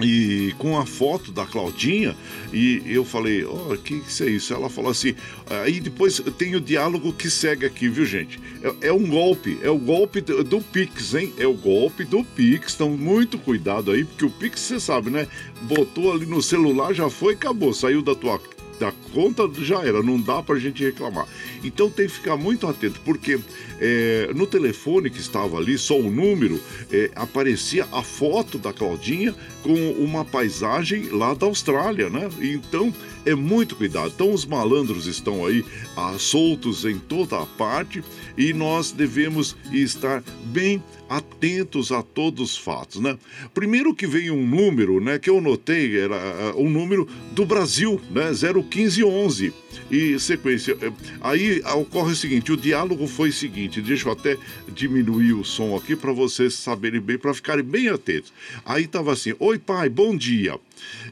[0.00, 2.16] E com a foto da Claudinha
[2.52, 4.52] e eu falei, ó, oh, que que é isso?
[4.52, 5.14] Ela falou assim,
[5.48, 8.40] aí depois tem o diálogo que segue aqui, viu gente?
[8.62, 11.32] É, é um golpe, é o golpe do, do, Pix, hein?
[11.38, 15.26] É o golpe do Pix, então muito cuidado aí, porque o Pix, você sabe, né?
[15.62, 18.38] Botou ali no celular, já foi, acabou, saiu da tua
[18.84, 21.26] da conta já era, não dá pra gente reclamar.
[21.62, 23.40] Então tem que ficar muito atento, porque
[23.80, 26.60] é, no telefone que estava ali, só o número,
[26.92, 32.28] é, aparecia a foto da Claudinha com uma paisagem lá da Austrália, né?
[32.42, 32.92] Então
[33.24, 34.12] é muito cuidado.
[34.14, 35.64] Então os malandros estão aí
[35.96, 38.02] ah, soltos em toda a parte
[38.36, 43.18] e nós devemos estar bem atentos a todos os fatos, né?
[43.52, 46.16] Primeiro que veio um número, né, que eu notei, era
[46.54, 49.52] uh, um número do Brasil, né, 01511.
[49.90, 54.36] E sequência, eh, aí ocorre o seguinte, o diálogo foi o seguinte, deixa eu até
[54.68, 58.32] diminuir o som aqui para vocês saberem bem, para ficarem bem atentos.
[58.64, 60.58] Aí tava assim: "Oi, pai, bom dia.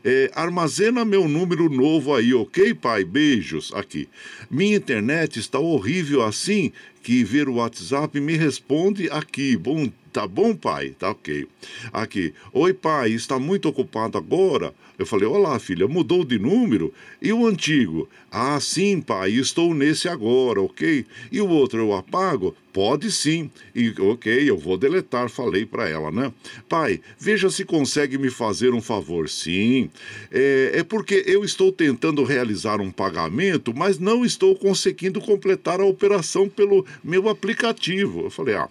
[0.04, 3.04] É, armazena meu número novo aí, ok, pai?
[3.04, 4.08] Beijos aqui.
[4.50, 6.72] Minha internet está horrível assim
[7.02, 9.56] que ver o WhatsApp me responde aqui.
[9.56, 10.90] Bom, tá bom, pai?
[10.90, 11.46] Tá ok.
[11.92, 12.32] Aqui.
[12.52, 14.72] Oi, pai, está muito ocupado agora?
[14.98, 16.94] Eu falei, olá, filha, mudou de número?
[17.20, 18.08] E o antigo?
[18.30, 21.04] Ah, sim, pai, estou nesse agora, ok?
[21.30, 22.54] E o outro eu apago?
[22.72, 23.50] Pode sim.
[23.74, 26.32] E ok, eu vou deletar, falei para ela, né?
[26.68, 29.28] Pai, veja se consegue me fazer um favor.
[29.28, 29.90] Sim.
[30.30, 35.84] É, é porque eu estou tentando realizar um pagamento, mas não estou conseguindo completar a
[35.84, 38.24] operação pelo meu aplicativo.
[38.24, 38.68] Eu falei, ah.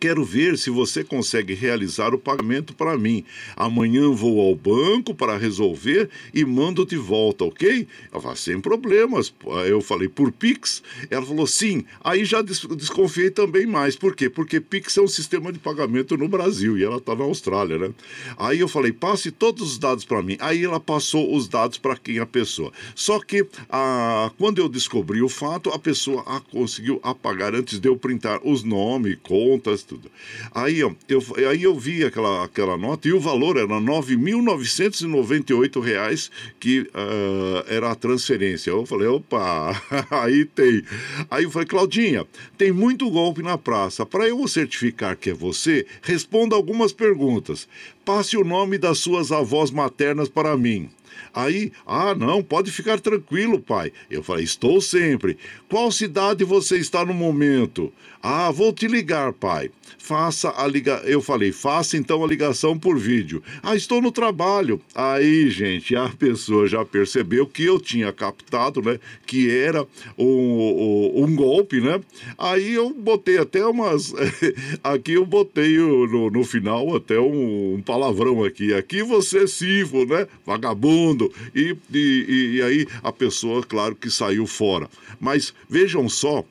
[0.00, 3.24] Quero ver se você consegue realizar o pagamento para mim.
[3.56, 7.86] Amanhã vou ao banco para resolver e mando de volta, ok?
[8.12, 9.32] Ela falou, sem problemas.
[9.66, 10.82] Eu falei, por Pix?
[11.10, 11.84] Ela falou, sim.
[12.02, 13.96] Aí já desconfiei também mais.
[13.96, 14.30] Por quê?
[14.30, 17.90] Porque Pix é um sistema de pagamento no Brasil e ela está na Austrália, né?
[18.36, 20.36] Aí eu falei, passe todos os dados para mim.
[20.40, 22.72] Aí ela passou os dados para quem a pessoa.
[22.94, 27.88] Só que a, quando eu descobri o fato, a pessoa a, conseguiu apagar antes de
[27.88, 30.10] eu printar os nomes, contas, tudo.
[30.54, 36.30] Aí, ó, eu, aí eu vi aquela, aquela nota e o valor era R$ 9.998
[36.58, 38.70] que uh, era a transferência.
[38.70, 40.82] Eu falei, opa, aí tem.
[41.30, 42.26] Aí eu falei, Claudinha,
[42.56, 44.06] tem muito golpe na praça.
[44.06, 47.68] Para eu certificar que é você, responda algumas perguntas.
[48.04, 50.90] Passe o nome das suas avós maternas para mim.
[51.38, 53.92] Aí, ah, não, pode ficar tranquilo, pai.
[54.10, 55.38] Eu falei, estou sempre.
[55.68, 57.92] Qual cidade você está no momento?
[58.20, 59.70] Ah, vou te ligar, pai.
[59.96, 61.06] Faça a ligação.
[61.06, 63.42] Eu falei, faça então a ligação por vídeo.
[63.62, 64.80] Ah, estou no trabalho.
[64.94, 68.98] Aí, gente, a pessoa já percebeu que eu tinha captado, né?
[69.24, 69.86] Que era
[70.16, 72.00] um, um, golpe, né?
[72.36, 74.12] Aí eu botei até umas.
[74.82, 78.74] aqui eu botei no, no final até um, palavrão aqui.
[78.74, 80.26] Aqui você é civo, né?
[80.44, 81.27] Vagabundo.
[81.54, 84.88] E, e, e aí a pessoa, claro que saiu fora.
[85.20, 86.44] Mas vejam só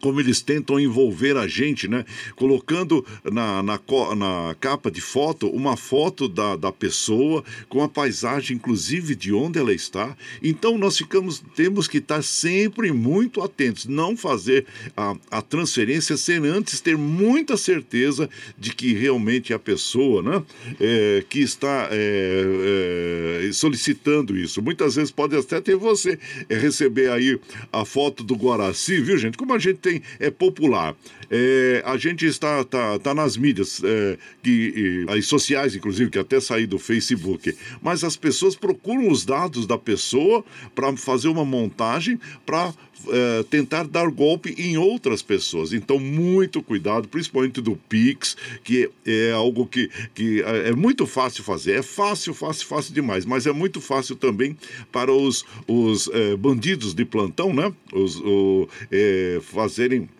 [0.00, 2.04] como eles tentam envolver a gente, né?
[2.34, 3.80] Colocando na, na,
[4.16, 9.58] na, capa de foto uma foto da, da pessoa com a paisagem, inclusive de onde
[9.58, 10.16] ela está.
[10.42, 14.66] Então nós ficamos, temos que estar sempre muito atentos, não fazer
[14.96, 18.28] a, a transferência sem antes ter muita certeza
[18.58, 20.42] de que realmente a pessoa, né?
[20.80, 24.60] É, que está é, é, solicitando isso.
[24.60, 26.18] Muitas vezes pode até ter você
[26.48, 27.38] é, receber aí
[27.72, 29.38] a foto do Guaraci, viu gente?
[29.38, 30.94] Como a gente tem, é popular.
[31.30, 36.18] É, a gente está tá, tá nas mídias é, que, e, as sociais, inclusive, que
[36.18, 37.56] até saí do Facebook.
[37.82, 42.72] Mas as pessoas procuram os dados da pessoa para fazer uma montagem para
[43.08, 45.72] é, tentar dar golpe em outras pessoas.
[45.72, 51.44] Então, muito cuidado, principalmente do Pix, que é algo que, que é, é muito fácil
[51.44, 51.78] fazer.
[51.78, 54.56] É fácil, fácil, fácil demais, mas é muito fácil também
[54.90, 57.72] para os, os é, bandidos de plantão, né?
[57.92, 60.15] Os, o, é, fazerem é,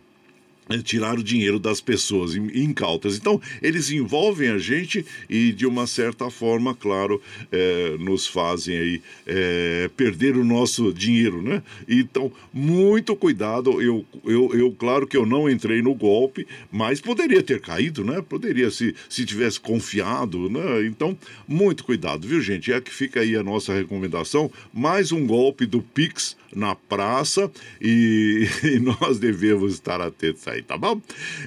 [0.83, 3.17] tirar o dinheiro das pessoas incautas.
[3.17, 9.03] Então, eles envolvem a gente e, de uma certa forma, claro, é, nos fazem aí
[9.27, 11.63] é, perder o nosso dinheiro, né?
[11.89, 13.81] Então, muito cuidado.
[13.81, 18.21] Eu, eu, eu, claro que eu não entrei no golpe, mas poderia ter caído, né?
[18.21, 20.85] Poderia, se, se tivesse confiado, né?
[20.87, 22.73] Então, muito cuidado, viu, gente?
[22.73, 24.51] É que fica aí a nossa recomendação.
[24.73, 27.51] Mais um golpe do Pix na praça
[27.81, 31.01] e, e nós devemos estar atentos aí, tá bom?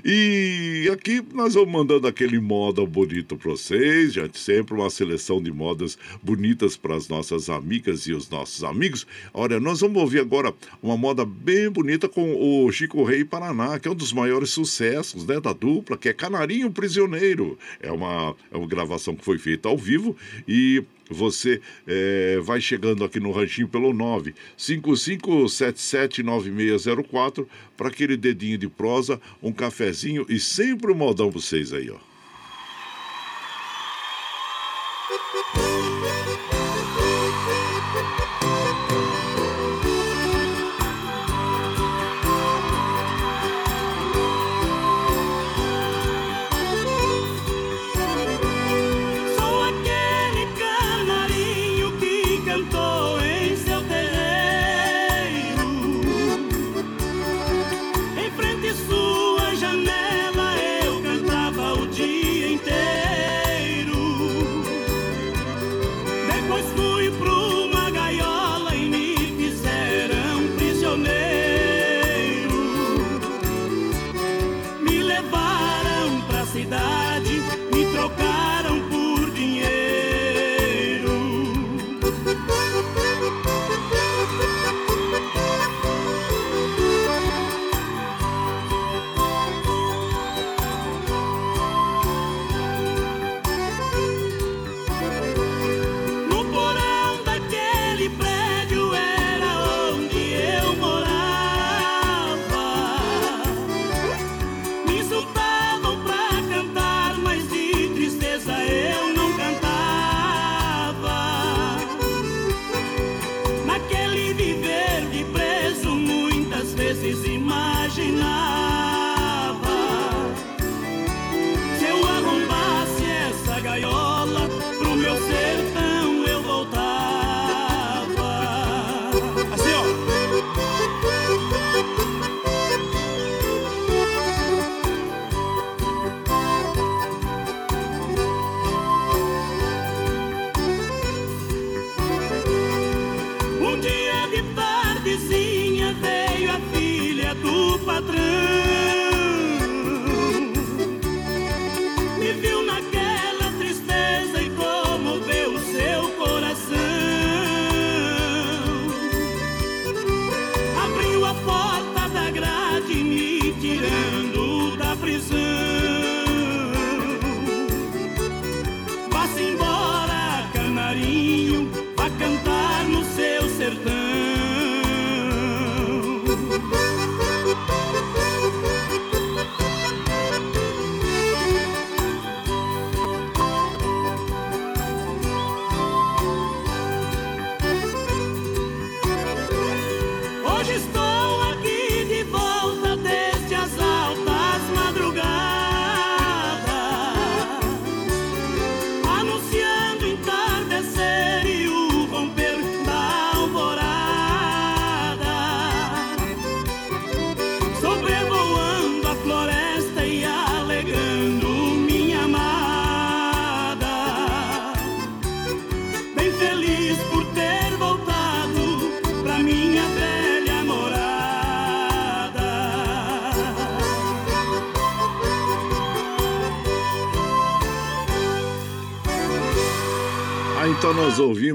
[0.05, 4.38] E aqui nós vamos mandando aquele moda bonito pra vocês, gente.
[4.38, 9.07] Sempre uma seleção de modas bonitas para as nossas amigas e os nossos amigos.
[9.34, 13.88] Olha, nós vamos ouvir agora uma moda bem bonita com o Chico Rei Paraná, que
[13.88, 17.57] é um dos maiores sucessos né, da dupla, que é Canarinho Prisioneiro.
[17.80, 20.16] É uma, é uma gravação que foi feita ao vivo
[20.47, 23.91] e você é, vai chegando aqui no ranchinho pelo
[24.57, 31.89] 955779604 para aquele dedinho de prosa, um cafezinho e sempre um modão para vocês aí,
[31.89, 32.09] ó.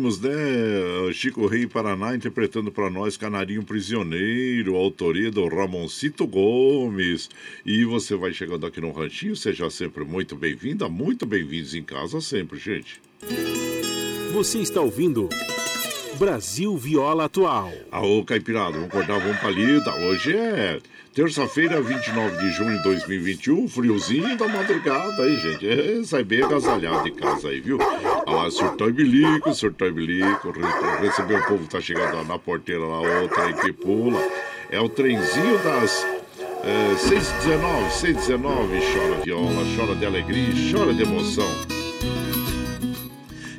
[0.04, 7.30] Ouvimos, né, Chico Rei Paraná interpretando para nós Canarinho Prisioneiro, autoria do Ramoncito Gomes.
[7.64, 12.20] E você vai chegando aqui no Ranchinho, seja sempre muito bem-vinda, muito bem-vindos em casa
[12.20, 13.00] sempre, gente.
[14.32, 15.28] Você está ouvindo
[16.18, 17.72] Brasil Viola Atual.
[17.90, 19.92] Aô, Caipirada, vamos acordar, vamos palida.
[19.94, 20.78] Hoje é
[21.12, 25.68] terça-feira, 29 de junho de 2021, friozinho da madrugada aí, gente.
[25.68, 27.78] É, sai bem agasalhado de casa aí, viu?
[27.80, 30.52] Ah, surtou e bilico, surtou e bilico.
[31.00, 34.20] Recebeu o povo tá chegando lá na porteira lá, outra aí que pula.
[34.70, 36.06] É o trenzinho das
[36.64, 41.73] é, 619, 619, chora viola, chora de alegria, chora de emoção.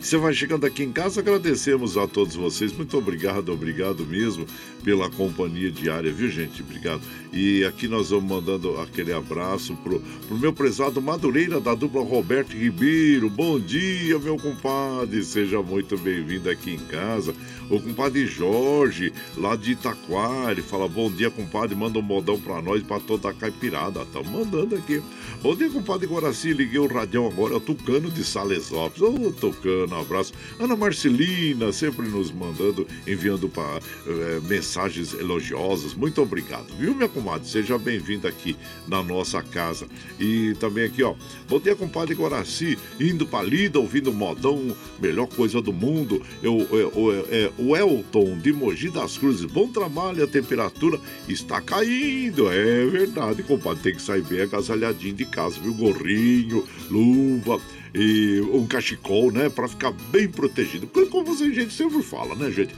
[0.05, 2.71] Você vai chegando aqui em casa, agradecemos a todos vocês.
[2.71, 4.45] Muito obrigado, obrigado mesmo
[4.83, 6.61] pela companhia diária, viu, gente?
[6.61, 7.01] Obrigado.
[7.33, 12.55] E aqui nós vamos mandando aquele abraço pro, pro meu prezado Madureira da dupla Roberto
[12.55, 13.31] Ribeiro.
[13.31, 15.23] Bom dia, meu compadre.
[15.23, 17.33] Seja muito bem-vindo aqui em casa.
[17.67, 21.75] O compadre Jorge, lá de Itaquari, fala: Bom dia, compadre.
[21.75, 24.03] Manda um modão pra nós, pra toda a caipirada.
[24.03, 25.01] Estamos mandando aqui.
[25.41, 26.53] Bom dia, compadre Guaraci.
[26.53, 29.01] Liguei o radião agora, é o Tucano de Salesópolis.
[29.01, 30.33] Ô, Tucano, um abraço.
[30.59, 35.93] Ana Marcelina, sempre nos mandando, enviando pra, é, mensagens elogiosas.
[35.93, 37.47] Muito obrigado, viu, minha comadre?
[37.47, 38.55] Seja bem-vinda aqui
[38.87, 39.87] na nossa casa.
[40.19, 41.15] E também aqui, ó.
[41.47, 42.77] Bom dia, compadre Guaraci.
[42.99, 46.21] Indo pra lida, ouvindo modão, melhor coisa do mundo.
[46.41, 49.45] Eu, eu, eu, é, o Elton de Mogi das Cruzes.
[49.45, 52.51] Bom trabalho, a temperatura está caindo.
[52.51, 53.83] É verdade, compadre.
[53.83, 55.73] Tem que sair bem agasalhadinho de casa, viu?
[55.73, 57.61] Gorrinho, luva
[57.95, 59.49] e um cachecol, né?
[59.49, 60.85] Para ficar bem protegido.
[60.87, 62.75] Como a gente sempre fala, né, gente?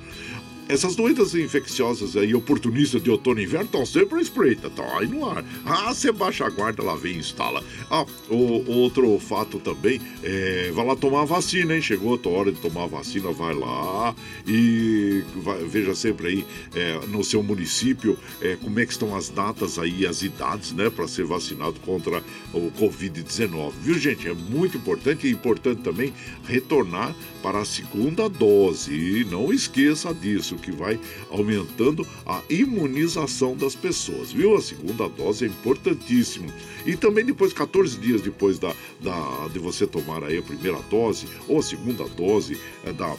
[0.70, 5.26] Essas doenças infecciosas aí, oportunistas de outono e inverno, estão sempre espreita, estão aí no
[5.26, 5.44] ar.
[5.66, 7.64] Ah, você baixa a guarda, lá vem e instala.
[7.90, 11.82] Ah, o, outro fato também, é, vai lá tomar a vacina, hein?
[11.82, 14.14] Chegou a tua hora de tomar a vacina, vai lá
[14.46, 16.46] e vai, veja sempre aí
[16.76, 20.90] é, no seu município é, como é que estão as datas aí, as idades, né,
[20.90, 22.22] para ser vacinado contra
[22.54, 23.72] o Covid-19.
[23.82, 24.28] Viu, gente?
[24.28, 26.14] É muito importante e importante também
[26.44, 28.92] retornar para a segunda dose.
[28.94, 31.00] E não esqueça disso que vai
[31.30, 34.56] aumentando a imunização das pessoas, viu?
[34.56, 36.52] A segunda dose é importantíssimo.
[36.86, 41.28] E também depois, 14 dias depois da, da, de você tomar aí a primeira dose
[41.48, 43.16] ou a segunda dose é, da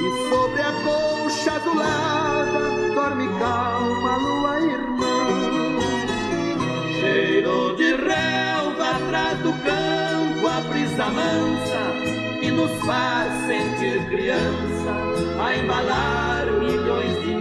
[0.00, 2.60] e sobre a colcha azulada
[2.94, 5.16] dorme calma a lua irmã.
[7.00, 15.56] Cheiro de relva atrás do campo, a brisa mansa que nos faz sentir criança a
[15.56, 17.34] embalar milhões de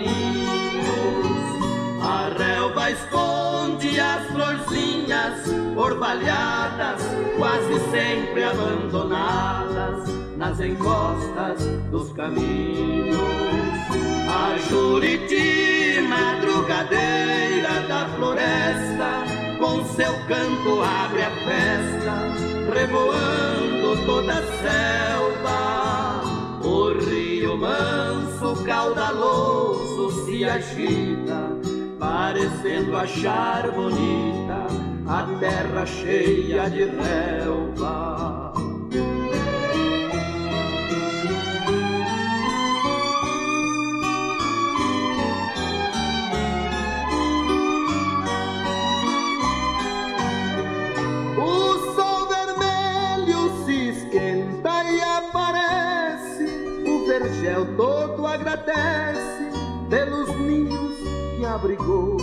[2.14, 7.02] a relva esconde as florzinhas orvalhadas,
[7.38, 10.08] quase sempre abandonadas
[10.38, 13.18] nas encostas dos caminhos.
[14.30, 19.24] A Juriti, madrugadeira da floresta,
[19.60, 22.16] com seu canto abre a festa,
[22.74, 26.22] revoando toda a selva.
[26.64, 31.53] O rio manso, caudaloso, se agita
[32.14, 34.68] parecendo achar bonita
[35.08, 38.43] a terra cheia de relva.
[61.54, 62.18] Abrigou.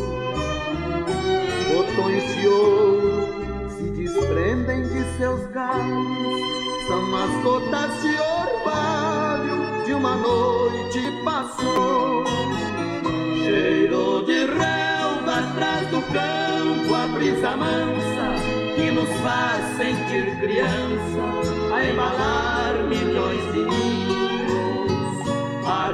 [1.73, 10.17] Botões de ouro se desprendem de seus galhos, são as gotas de orvalho de uma
[10.17, 12.25] noite passou.
[13.45, 18.43] Cheiro de relva atrás do campo, a brisa mansa
[18.75, 24.40] que nos faz sentir criança, a embalar milhões de ninhos.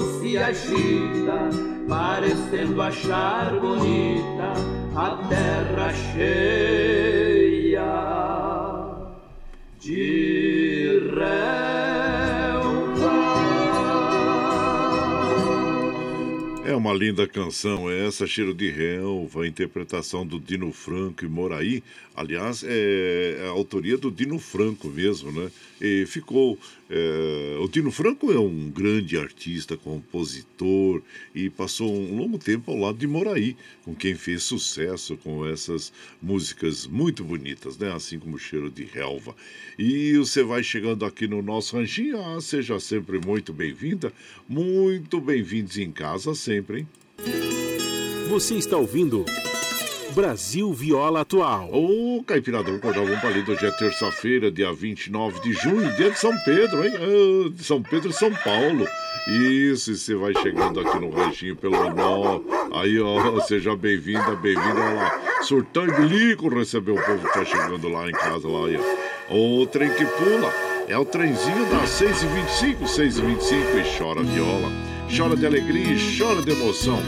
[0.00, 1.50] se agita,
[1.88, 4.52] parecendo achar bonita
[4.94, 7.40] a terra cheia
[9.78, 10.70] de
[16.70, 21.82] É uma linda canção essa, Cheiro de Relva, interpretação do Dino Franco e Moraí.
[22.14, 25.50] Aliás, é a autoria do Dino Franco mesmo, né?
[25.80, 26.58] E ficou.
[26.88, 31.00] É, o Dino Franco é um grande artista, compositor
[31.34, 35.92] e passou um longo tempo ao lado de Moraí, com quem fez sucesso com essas
[36.20, 37.92] músicas muito bonitas, né?
[37.92, 39.34] Assim como Cheiro de Relva.
[39.78, 44.12] E você vai chegando aqui no nosso ranchinho, ah, seja sempre muito bem-vinda,
[44.48, 46.88] muito bem-vindos em casa sempre, hein?
[48.28, 49.24] Você está ouvindo
[50.14, 51.70] Brasil Viola Atual.
[51.72, 53.44] Ô, acordar vamos ali.
[53.46, 56.92] Hoje é terça-feira, dia 29 de junho, dia de São Pedro, hein?
[56.96, 58.86] Ah, São Pedro e São Paulo.
[59.28, 62.40] Isso, e você vai chegando aqui no ranchinho pelo nó.
[62.72, 65.42] Aí, ó, seja bem-vinda, bem-vinda lá.
[65.42, 68.78] Surtão e bilico receber o povo que tá chegando lá em casa, lá, aí,
[69.30, 69.34] ó.
[69.34, 70.52] O trem que pula
[70.88, 74.68] é o trenzinho das 6h25, 6h25 e chora viola,
[75.16, 77.00] chora de alegria e chora de emoção.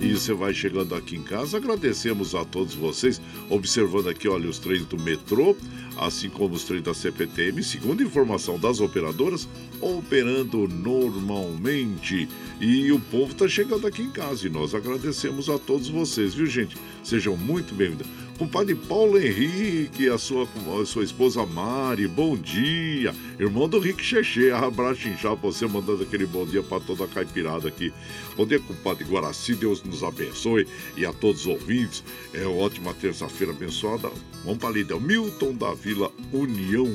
[0.00, 1.56] E você vai chegando aqui em casa.
[1.56, 3.20] Agradecemos a todos vocês,
[3.50, 5.56] observando aqui, olha, os trens do metrô,
[5.98, 9.48] assim como os trens da CPTM, segundo informação das operadoras,
[9.80, 12.28] operando normalmente.
[12.60, 16.46] E o povo está chegando aqui em casa e nós agradecemos a todos vocês, viu,
[16.46, 16.76] gente?
[17.02, 18.06] Sejam muito bem-vindos.
[18.40, 20.48] Compadre Paulo Henrique, a sua,
[20.80, 23.14] a sua esposa Mari, bom dia.
[23.38, 27.06] Irmão do Rick Cheche, abraço inchado pra você, mandando aquele bom dia para toda a
[27.06, 27.92] caipirada aqui.
[28.38, 30.66] Bom dia, compadre Guaraci, Deus nos abençoe
[30.96, 32.02] e a todos os ouvintes.
[32.32, 34.10] É uma ótima terça-feira abençoada.
[34.42, 36.90] Vamos para o Milton da Vila União.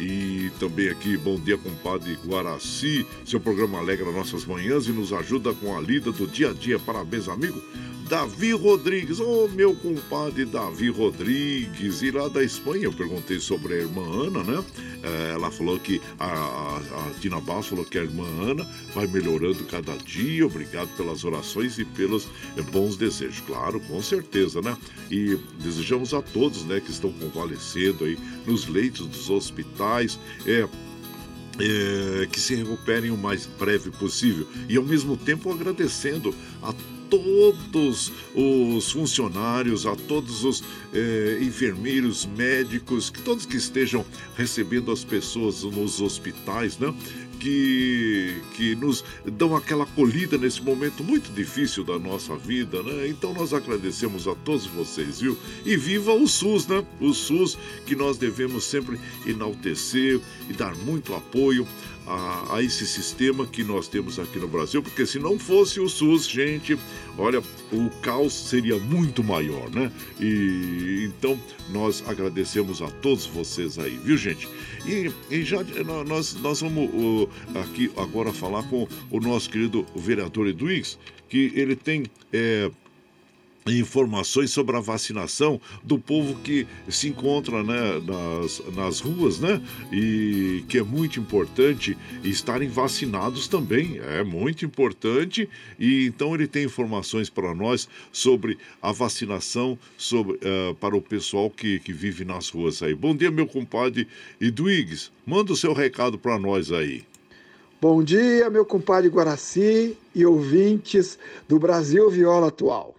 [0.00, 3.06] E também aqui, bom dia, compadre Guaraci.
[3.24, 6.76] Seu programa alegra nossas manhãs e nos ajuda com a lida do dia a dia.
[6.76, 7.62] Parabéns, amigo.
[8.08, 13.74] Davi Rodrigues, ô oh, meu compadre Davi Rodrigues, e lá da Espanha eu perguntei sobre
[13.74, 14.64] a irmã Ana, né?
[15.02, 19.06] É, ela falou que a, a, a Tina Baus falou que a irmã Ana vai
[19.06, 20.46] melhorando cada dia.
[20.46, 24.74] Obrigado pelas orações e pelos é, bons desejos, claro, com certeza, né?
[25.10, 30.66] E desejamos a todos, né, que estão convalescendo aí nos leitos dos hospitais, é,
[31.60, 36.72] é, que se recuperem o mais breve possível e ao mesmo tempo agradecendo a
[37.10, 44.04] todos os funcionários, a todos os eh, enfermeiros, médicos, que todos que estejam
[44.36, 46.94] recebendo as pessoas nos hospitais, né?
[47.40, 53.06] Que, que nos dão aquela acolhida nesse momento muito difícil da nossa vida, né?
[53.06, 55.38] Então nós agradecemos a todos vocês, viu?
[55.64, 56.84] E viva o SUS, né?
[57.00, 57.56] O SUS
[57.86, 61.66] que nós devemos sempre enaltecer e dar muito apoio
[62.08, 65.88] a, a, esse sistema que nós temos aqui no Brasil, porque se não fosse o
[65.88, 66.78] SUS, gente,
[67.18, 69.92] olha, o caos seria muito maior, né?
[70.18, 71.38] E então
[71.70, 74.48] nós agradecemos a todos vocês aí, viu, gente?
[74.86, 75.58] E, e já
[76.06, 80.98] nós, nós vamos uh, aqui agora falar com o nosso querido vereador Eduix,
[81.28, 82.04] que ele tem.
[82.32, 82.70] É,
[83.76, 89.60] informações sobre a vacinação do povo que se encontra né, nas, nas ruas, né?
[89.92, 93.98] E que é muito importante estarem vacinados também.
[93.98, 95.48] É muito importante.
[95.78, 101.50] E então ele tem informações para nós sobre a vacinação sobre, uh, para o pessoal
[101.50, 102.94] que, que vive nas ruas aí.
[102.94, 104.06] Bom dia, meu compadre
[104.40, 105.10] Edwigs.
[105.26, 107.04] Manda o seu recado para nós aí.
[107.80, 111.16] Bom dia, meu compadre Guaraci e ouvintes
[111.46, 112.97] do Brasil Viola Atual.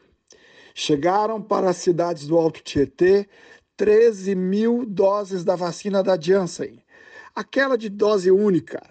[0.82, 3.28] Chegaram para as cidades do Alto Tietê
[3.76, 6.82] 13 mil doses da vacina da Janssen.
[7.36, 8.82] Aquela de dose única.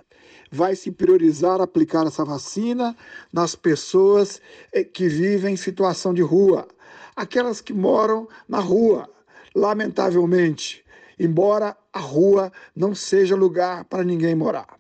[0.52, 2.94] Vai se priorizar aplicar essa vacina
[3.32, 4.38] nas pessoas
[4.70, 6.68] eh, que vivem em situação de rua,
[7.16, 9.08] aquelas que moram na rua.
[9.54, 10.84] Lamentavelmente,
[11.18, 14.78] embora a rua não seja lugar para ninguém morar.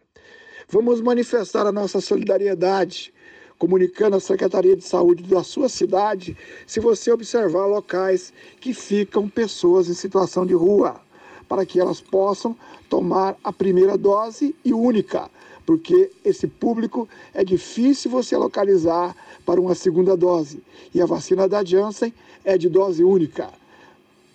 [0.68, 3.14] Vamos manifestar a nossa solidariedade
[3.58, 6.36] comunicando à Secretaria de Saúde da sua cidade
[6.66, 11.00] se você observar locais que ficam pessoas em situação de rua,
[11.48, 12.56] para que elas possam
[12.88, 15.30] tomar a primeira dose e única,
[15.66, 20.62] porque esse público é difícil você localizar para uma segunda dose.
[20.94, 22.12] E a vacina da Janssen
[22.44, 23.50] é de dose única.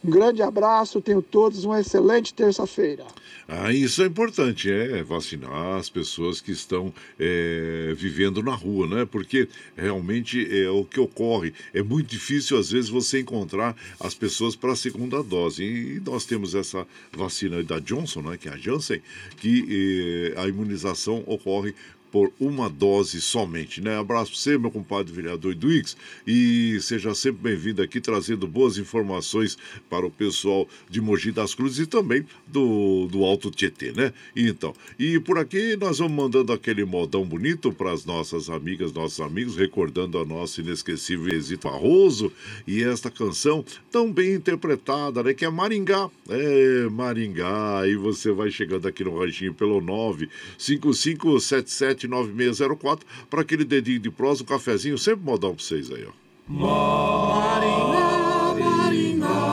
[0.04, 3.06] Um grande abraço, tenho todos uma excelente terça-feira.
[3.48, 9.06] Ah, isso é importante, é vacinar as pessoas que estão é, vivendo na rua, né?
[9.06, 11.54] Porque realmente é o que ocorre.
[11.74, 15.64] É muito difícil, às vezes, você encontrar as pessoas para a segunda dose.
[15.64, 18.38] E nós temos essa vacina da Johnson, né?
[18.38, 19.02] Que é a Janssen,
[19.38, 21.76] que eh, a imunização ocorre
[22.14, 23.98] por uma dose somente, né?
[23.98, 25.98] Abraço para você, meu compadre vereador Duix,
[26.28, 29.58] e seja sempre bem-vindo aqui trazendo boas informações
[29.90, 34.14] para o pessoal de Mogi das Cruzes e também do, do Alto Tietê, né?
[34.36, 39.20] Então, e por aqui nós vamos mandando aquele modão bonito para as nossas amigas, nossos
[39.20, 42.32] amigos, recordando a nossa inesquecível Exito Barroso
[42.68, 45.34] e esta canção tão bem interpretada, né?
[45.34, 46.12] Que é Maringá.
[46.30, 47.88] É, Maringá.
[47.88, 54.44] E você vai chegando aqui no ranchinho pelo 95577 9604 para aquele dedinho de prosa,
[54.44, 56.12] um cafezinho, sempre modal para vocês aí, ó.
[56.48, 58.14] Maringá,
[58.60, 59.44] Maringá,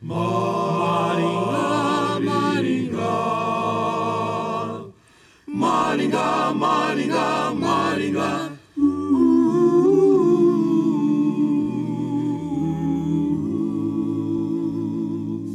[0.00, 0.74] Maringá,
[5.46, 8.50] Maringá, Maringá, Maringá.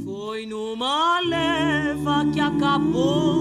[0.05, 3.32] Foi numa leva que acabou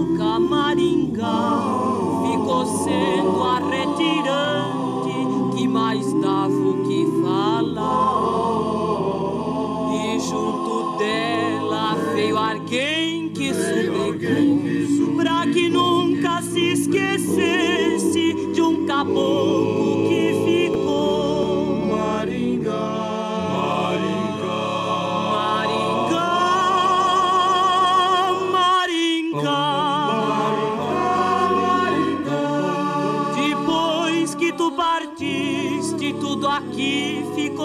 [6.23, 6.72] Love.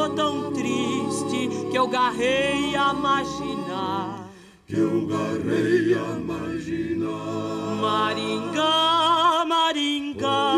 [0.09, 4.29] Ficou tão triste que eu garrei a imaginar.
[4.67, 7.79] que eu garrei a imaginar.
[7.81, 10.53] Maringá, Maringá,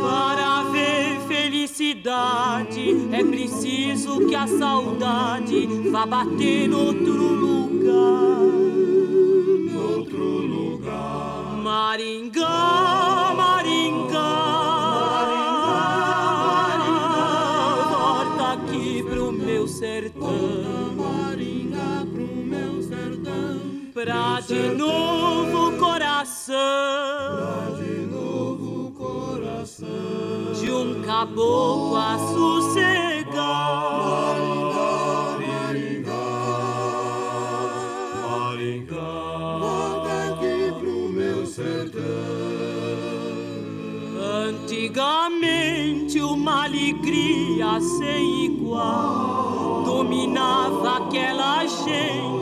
[0.00, 8.38] para ver felicidade é preciso que a saudade vá bater no outro lugar.
[9.90, 13.87] Outro lugar, Maringá, Maringá,
[24.04, 26.54] pra de novo coração,
[27.76, 33.08] De novo coração, de um caboclo a sossegar.
[44.48, 49.82] Antigamente uma alegria sem igual.
[49.84, 52.37] Dominava aquela gente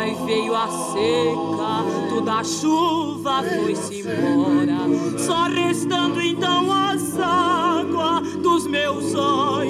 [0.00, 8.68] Mas veio a seca, toda a chuva foi-se embora, só restando então as águas dos
[8.68, 9.67] meus olhos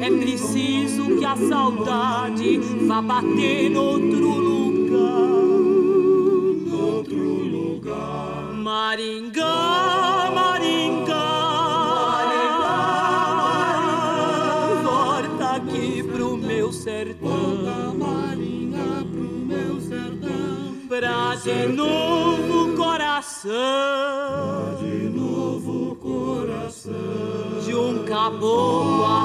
[0.00, 5.20] é preciso que a saudade vá bater no outro lugar.
[6.72, 10.09] Outro lugar, Maringá,
[21.42, 23.50] de novo coração,
[24.78, 26.92] De novo coração,
[27.64, 29.24] de um caboclo a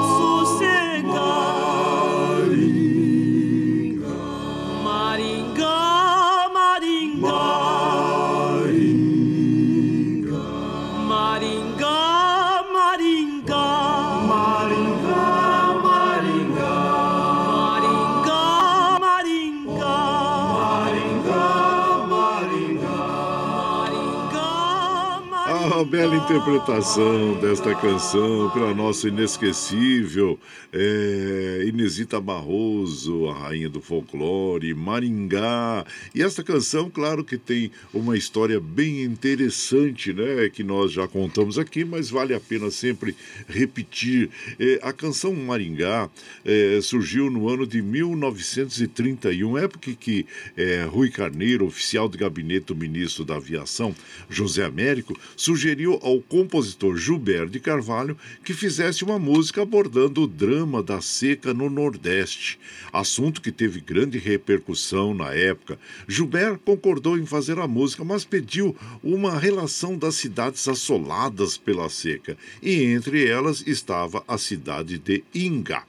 [25.86, 30.38] bela interpretação desta canção pela nossa inesquecível
[30.72, 35.86] é, Inesita Barroso, a rainha do folclore, Maringá.
[36.14, 40.50] E esta canção, claro que tem uma história bem interessante, né?
[40.52, 43.16] Que nós já contamos aqui, mas vale a pena sempre
[43.48, 44.28] repetir.
[44.58, 46.10] É, a canção Maringá
[46.44, 50.26] é, surgiu no ano de 1931, época que
[50.56, 53.94] é, Rui Carneiro, oficial de gabinete do ministro da Aviação,
[54.28, 60.82] José Américo, sugeriu ao compositor Gilberto de Carvalho que fizesse uma música abordando o drama
[60.82, 62.58] da seca no Nordeste,
[62.92, 65.78] assunto que teve grande repercussão na época.
[66.08, 72.36] Gilberto concordou em fazer a música, mas pediu uma relação das cidades assoladas pela seca,
[72.62, 75.84] e entre elas estava a cidade de Ingá.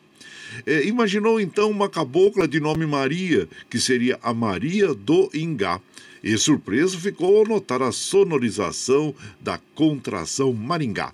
[0.66, 5.80] É, imaginou então uma cabocla de nome Maria, que seria a Maria do Ingá.
[6.24, 11.14] E surpreso ficou ao notar a sonorização da contração Maringá.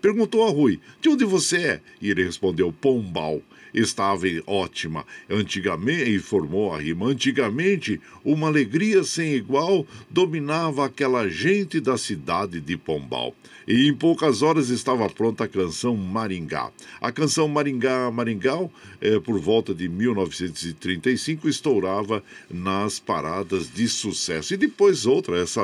[0.00, 1.80] Perguntou a Rui: De onde você é?
[2.00, 3.42] E ele respondeu: Pombal
[3.74, 5.04] estava ótima.
[5.28, 12.76] Antigamente, informou a rima, antigamente, uma alegria sem igual dominava aquela gente da cidade de
[12.76, 13.34] Pombal.
[13.66, 16.70] E em poucas horas estava pronta a canção Maringá.
[17.00, 24.54] A canção Maringá Maringal, é, por volta de 1935, estourava nas paradas de sucesso.
[24.54, 25.62] E depois outra, essa,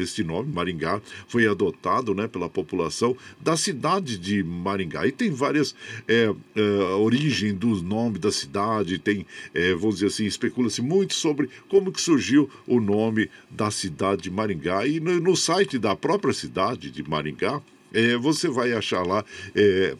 [0.00, 5.06] este nome, Maringá, foi adotado né, pela população da cidade de Maringá.
[5.06, 5.74] E tem várias
[6.08, 6.32] é,
[6.98, 9.26] origens do nome da cidade, tem,
[9.78, 14.86] vamos dizer assim, especula-se muito sobre como que surgiu o nome da cidade de Maringá.
[14.86, 17.60] E no, no site da própria cidade de Maringá, Maringá,
[17.92, 19.24] é, você vai achar lá
[19.54, 19.94] é,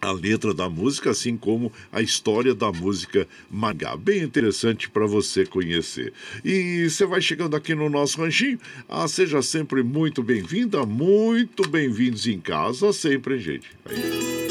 [0.00, 3.96] a letra da música, assim como a história da música Maringá.
[3.96, 6.12] Bem interessante para você conhecer.
[6.44, 8.58] E você vai chegando aqui no nosso ranchinho.
[8.88, 13.68] Ah, seja sempre muito bem-vinda, muito bem-vindos em casa, sempre, gente.
[13.84, 14.42] Aí.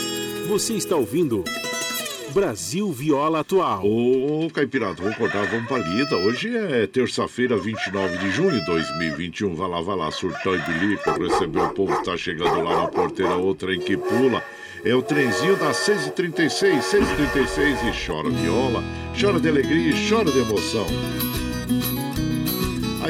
[0.48, 1.44] Você está ouvindo.
[2.32, 3.86] Brasil Viola Atual.
[3.86, 6.16] Ô, Caipirata, vamos acordar, vamos pra lida.
[6.16, 9.54] Hoje é terça-feira, 29 de junho de 2021.
[9.54, 12.88] Vai lá, vai lá, surtão e bilico, receber o povo que tá chegando lá na
[12.88, 14.42] porteira, outra em que pula.
[14.84, 18.84] É o trenzinho das 6h36, 6h36 e chora viola,
[19.20, 21.31] chora de alegria e chora de emoção.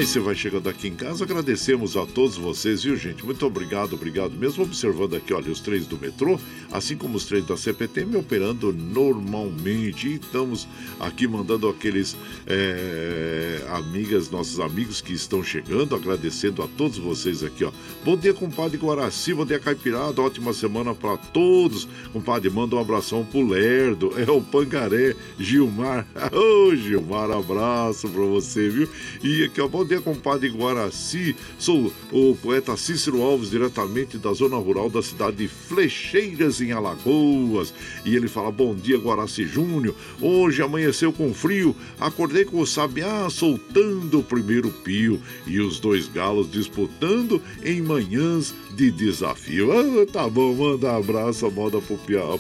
[0.02, 3.24] Você vai chegando aqui em casa, agradecemos a todos vocês, viu, gente?
[3.24, 4.64] Muito obrigado, obrigado mesmo.
[4.64, 6.40] Observando aqui, olha, os trens do metrô,
[6.72, 10.08] assim como os trens da CPTM operando normalmente.
[10.08, 10.68] E estamos
[11.00, 17.64] aqui mandando aqueles é, amigas, nossos amigos que estão chegando, agradecendo a todos vocês aqui,
[17.64, 17.72] ó.
[18.04, 21.88] Bom dia, compadre Guaraci, bom dia, Caipirada, ótima semana para todos.
[22.12, 26.08] Compadre, manda um abração pro Lerdo, é o Pangaré, Gilmar.
[26.34, 28.90] Ô, oh, Gilmar, abraço pra você, viu?
[29.24, 31.36] E aqui, ó, bom dia, compadre Guaraci.
[31.60, 37.74] Sou o poeta Cícero Alves, diretamente da zona rural da cidade de Flecheiras, em Alagoas.
[38.06, 39.94] E ele fala: Bom dia, Guaraci Júnior.
[40.22, 41.76] Hoje amanheceu com frio.
[42.00, 48.54] Acordei com o sabiá soltando o primeiro pio e os dois galos disputando em manhãs
[48.74, 49.72] de desafio.
[49.72, 52.00] Ah, tá bom, manda abraço, moda pro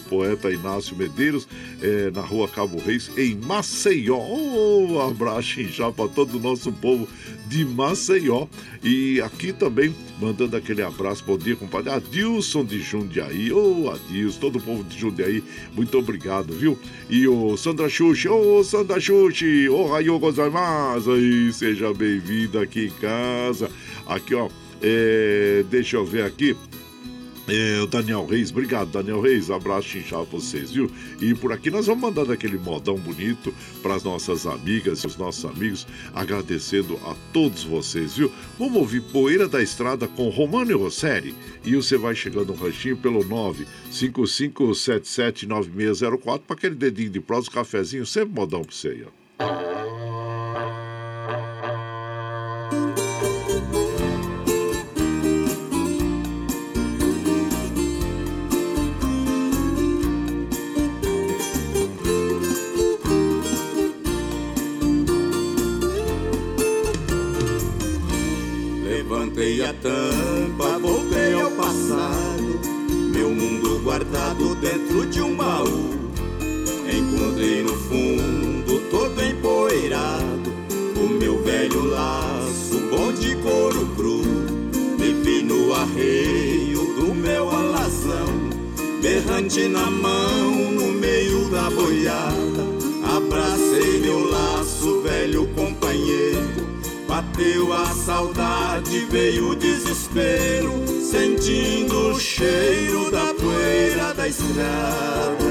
[0.09, 1.47] poeta Inácio Medeiros,
[1.81, 4.17] é, na rua Cabo Reis, em Maceió.
[4.17, 7.07] Oh, um abraço já para todo o nosso povo
[7.51, 8.47] de Maceió.
[8.81, 13.51] E aqui também, mandando aquele abraço, bom dia, compadre Adilson de Jundiaí.
[13.51, 15.43] Ô, oh, Adilson, todo o povo de Jundiaí,
[15.75, 16.79] muito obrigado, viu?
[17.09, 22.57] E o Sandra Xuxi, ô, oh, Sandra Xuxi, ô, oh, Raio gozaimasu, aí, seja bem-vindo
[22.57, 23.69] aqui em casa.
[24.07, 24.47] Aqui, ó,
[24.81, 26.55] é, deixa eu ver aqui.
[27.53, 29.51] É, o Daniel Reis, obrigado, Daniel Reis.
[29.51, 30.89] Abraço inchado pra vocês, viu?
[31.19, 35.17] E por aqui nós vamos mandando aquele modão bonito para as nossas amigas e os
[35.17, 38.31] nossos amigos, agradecendo a todos vocês, viu?
[38.57, 41.35] Vamos ouvir Poeira da Estrada com Romano e Rosselli.
[41.65, 43.21] E você vai chegando no ranchinho pelo
[43.91, 50.10] 955779604 para aquele dedinho de prosa, cafezinho, sempre modão pra você aí, ó.
[69.63, 72.59] A tampa, voltei ao passado.
[73.13, 75.91] Meu mundo guardado dentro de um baú.
[76.91, 80.51] Encontrei no fundo, todo empoeirado,
[80.95, 84.21] o meu velho laço, bom de couro cru.
[84.97, 88.49] Vi no arreio do meu alazão,
[88.99, 92.65] berrante na mão, no meio da boiada.
[93.15, 96.70] Abracei meu laço, velho companheiro
[97.21, 100.73] Bateu a saudade, veio o desespero,
[101.03, 105.45] sentindo o cheiro da poeira da estrada.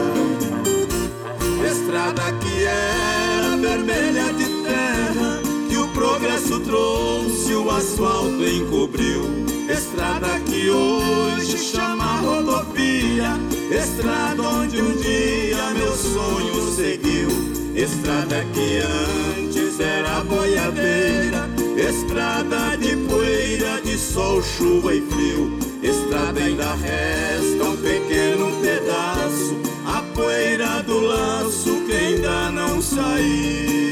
[1.65, 9.23] Estrada que era vermelha de terra, que o progresso trouxe, o asfalto encobriu.
[9.69, 13.39] Estrada que hoje chama rodovia,
[13.71, 17.29] estrada onde um dia meu sonho seguiu.
[17.77, 21.49] Estrada que antes era boiadeira,
[21.91, 25.59] estrada de poeira, de sol, chuva e frio.
[25.83, 33.90] Estrada ainda resta um pequeno pedaço, a poeira do laço que ainda não saiu.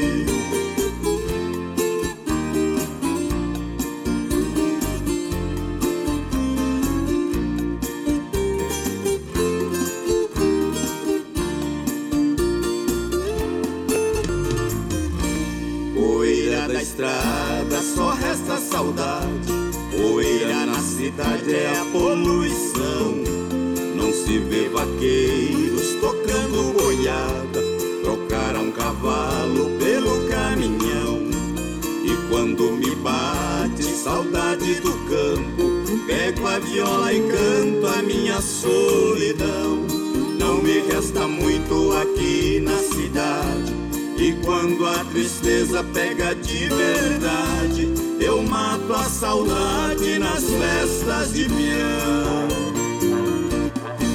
[18.79, 19.51] Saudade.
[19.91, 23.13] Poeira na cidade é a poluição.
[23.93, 27.61] Não se vê vaqueiros tocando boiada.
[28.03, 31.27] Trocaram um cavalo pelo caminhão.
[32.05, 39.85] E quando me bate saudade do campo, pego a viola e canto a minha solidão.
[40.39, 43.73] Não me resta muito aqui na cidade
[44.17, 48.08] e quando a tristeza pega de verdade,
[48.93, 52.47] a saudade nas festas de pião.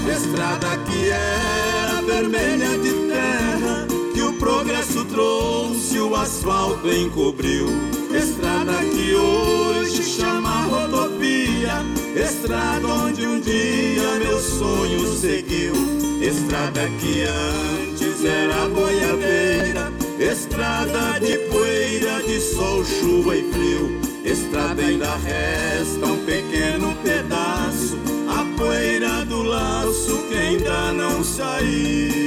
[0.08, 7.66] Estrada que era vermelha de terra, que o progresso trouxe, o asfalto encobriu.
[8.14, 11.82] Estrada que hoje chama rodovia,
[12.14, 15.74] estrada onde um dia meu sonho seguiu.
[16.20, 24.13] Estrada que antes era boiadeira Estrada de poeira, de sol, chuva e frio.
[24.24, 27.98] Estrada ainda resta um pequeno pedaço.
[28.26, 32.24] A poeira do laço que ainda não saiu.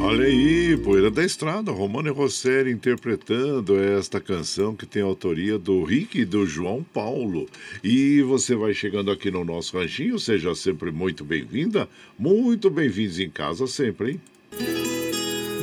[0.00, 5.82] Olha aí, Poeira da Estrada, Romano e Rosselli interpretando esta canção que tem autoria do
[5.82, 7.48] Rick e do João Paulo.
[7.82, 13.28] E você vai chegando aqui no nosso ranchinho, seja sempre muito bem-vinda, muito bem-vindos em
[13.28, 14.20] casa sempre, hein?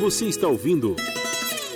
[0.01, 0.97] Você está ouvindo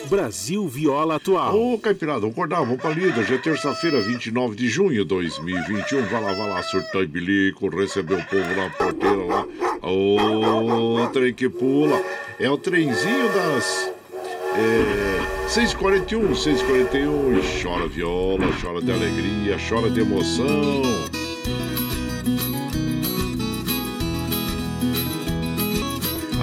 [0.09, 1.55] Brasil Viola Atual.
[1.55, 3.19] Ô, Caipirada, vamos acordar, vamos pra lida.
[3.19, 6.03] Hoje é terça-feira, 29 de junho de 2021.
[6.05, 9.45] Vai lá, vai lá, surtar e bilico, receber o povo na porteira lá.
[9.81, 12.01] Ô, trem que pula.
[12.39, 13.91] É o trenzinho das.
[14.57, 17.37] É, 6h41, 6h41.
[17.37, 21.14] E chora viola, chora de alegria, chora de emoção.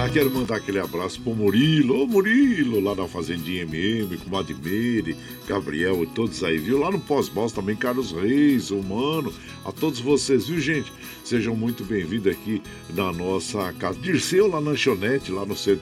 [0.03, 5.15] Ah, quero mandar aquele abraço pro Murilo, ô Murilo, lá na Fazendinha MM, com Madmeire,
[5.47, 6.77] Gabriel e todos aí, viu?
[6.77, 10.91] Lá no pós-boss também, Carlos Reis, o Mano, a todos vocês, viu, gente?
[11.23, 12.61] Sejam muito bem-vindos aqui
[12.93, 13.97] na nossa casa.
[13.97, 15.81] Dirceu lá na lanchonete, lá no centro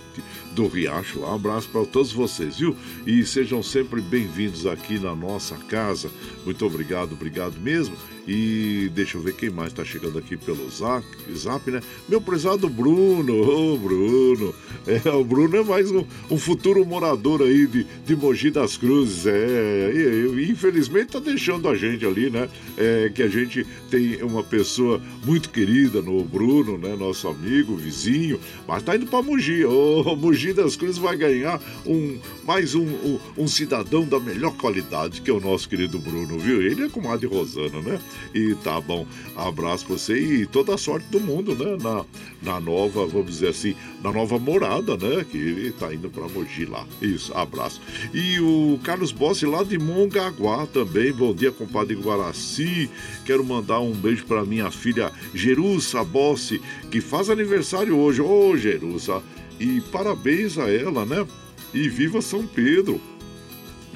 [0.51, 1.21] do Riacho.
[1.21, 2.75] Um abraço para todos vocês, viu?
[3.05, 6.09] E sejam sempre bem-vindos aqui na nossa casa.
[6.45, 7.95] Muito obrigado, obrigado mesmo.
[8.27, 11.05] E deixa eu ver quem mais está chegando aqui pelo zap,
[11.35, 11.81] zap, né?
[12.07, 14.53] Meu prezado Bruno, ô oh, Bruno.
[14.85, 19.25] É, o Bruno é mais um, um, futuro morador aí de, de Mogi das Cruzes.
[19.25, 22.47] É, e, e, infelizmente tá deixando a gente ali, né?
[22.77, 26.95] É, que a gente tem uma pessoa muito querida no Bruno, né?
[26.95, 29.65] Nosso amigo, vizinho, mas tá indo para Mogi.
[29.65, 34.55] Ô, oh, Mogi das Cruzes vai ganhar um, mais um, um, um, cidadão da melhor
[34.57, 36.61] qualidade, que é o nosso querido Bruno, viu?
[36.61, 38.01] Ele é comadre Rosana, né?
[38.33, 39.05] E tá bom.
[39.35, 41.77] Abraço pra você e toda a sorte do mundo, né?
[41.81, 42.05] Na,
[42.41, 45.23] na nova, vamos dizer assim, na nova morada, né?
[45.29, 46.85] Que ele tá indo pra Mogi lá.
[47.01, 47.79] Isso, abraço.
[48.13, 51.13] E o Carlos Bossi lá de Mongaguá também.
[51.13, 52.89] Bom dia, compadre Guaraci.
[53.25, 58.21] Quero mandar um beijo pra minha filha Jerusa Bossi, que faz aniversário hoje.
[58.21, 59.21] Ô, oh, Jerusa.
[59.59, 61.27] E parabéns a ela, né?
[61.73, 62.99] E viva São Pedro!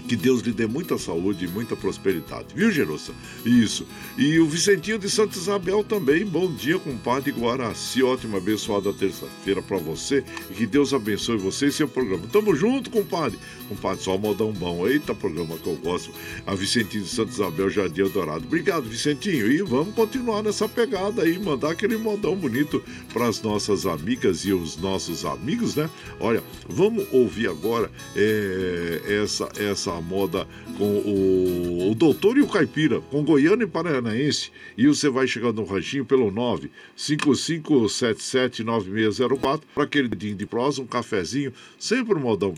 [0.07, 3.11] Que Deus lhe dê muita saúde e muita prosperidade, viu, Gerossa?
[3.43, 3.87] Isso.
[4.15, 6.23] E o Vicentinho de Santa Isabel também.
[6.23, 8.03] Bom dia, compadre Guaraci.
[8.03, 10.23] Ótima, abençoada terça-feira para você.
[10.51, 12.27] E que Deus abençoe você e seu programa.
[12.31, 13.39] Tamo junto, compadre.
[13.67, 14.87] Compadre, só modão bom.
[14.87, 16.11] Eita, programa que eu gosto.
[16.45, 18.45] A Vicentinho Santa Isabel, Jardim Dourado.
[18.45, 19.51] Obrigado, Vicentinho.
[19.51, 24.53] E vamos continuar nessa pegada aí, mandar aquele modão bonito para as nossas amigas e
[24.53, 25.89] os nossos amigos, né?
[26.19, 30.47] Olha, vamos ouvir agora é, essa, essa moda
[30.77, 34.51] com o, o Doutor e o Caipira, com Goiano e Paranaense.
[34.77, 36.31] E você vai chegando no ranchinho pelo
[36.97, 42.53] 955779604 para aquele dedinho de prosa, um cafezinho, sempre um modão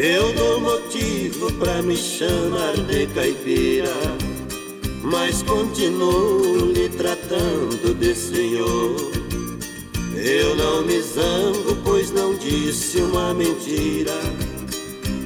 [0.00, 1.30] pra você.
[1.42, 1.50] Ó.
[1.60, 3.94] pra me chamar de caipira,
[5.02, 8.96] mas continuo lhe tratando de senhor.
[10.14, 14.18] Eu não me zango, pois não disse uma mentira.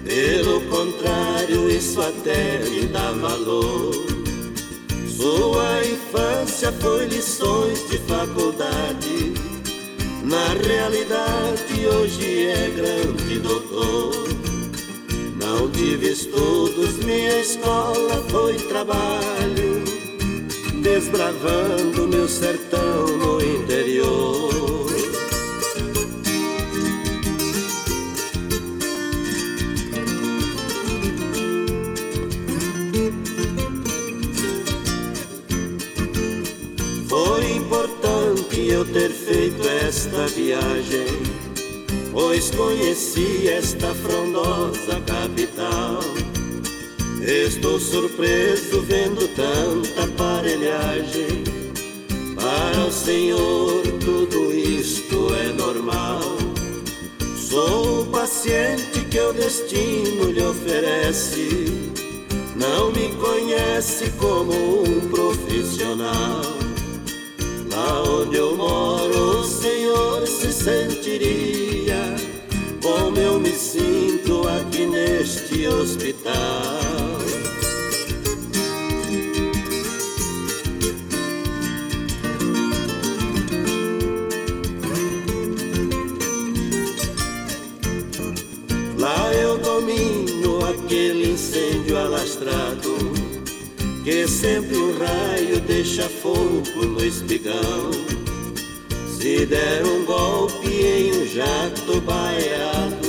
[0.05, 3.95] Pelo contrário, isso até me dá valor.
[5.17, 9.35] Sua infância foi lições de faculdade.
[10.25, 14.34] Na realidade, hoje é grande doutor.
[15.45, 19.85] Não tive estudos, minha escola foi trabalho,
[20.83, 24.55] desbravando meu sertão no interior.
[37.07, 41.07] Foi importante eu ter feito esta viagem,
[42.15, 45.99] pois conheci esta frondosa capital.
[47.20, 51.43] Estou surpreso vendo tanta aparelhagem.
[52.36, 56.20] Para o Senhor tudo isto é normal.
[57.36, 61.66] Sou o paciente que o destino lhe oferece.
[62.55, 66.43] Não me conhece como um profissional.
[67.73, 69.45] Lá onde eu moro, o
[70.65, 72.16] sentiria
[72.82, 76.32] como eu me sinto aqui neste hospital.
[88.99, 92.97] Lá eu domino aquele incêndio alastrado
[94.03, 98.24] que sempre um raio deixa fogo no espigão.
[99.25, 103.09] Se der um golpe em um jato baiado,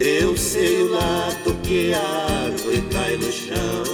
[0.00, 3.84] eu sei o lado que a árvore cai no chão.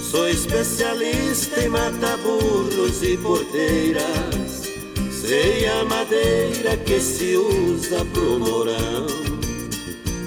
[0.00, 4.70] Sou especialista em matar burros e porteiras.
[5.10, 9.04] Sei a madeira que se usa pro morão.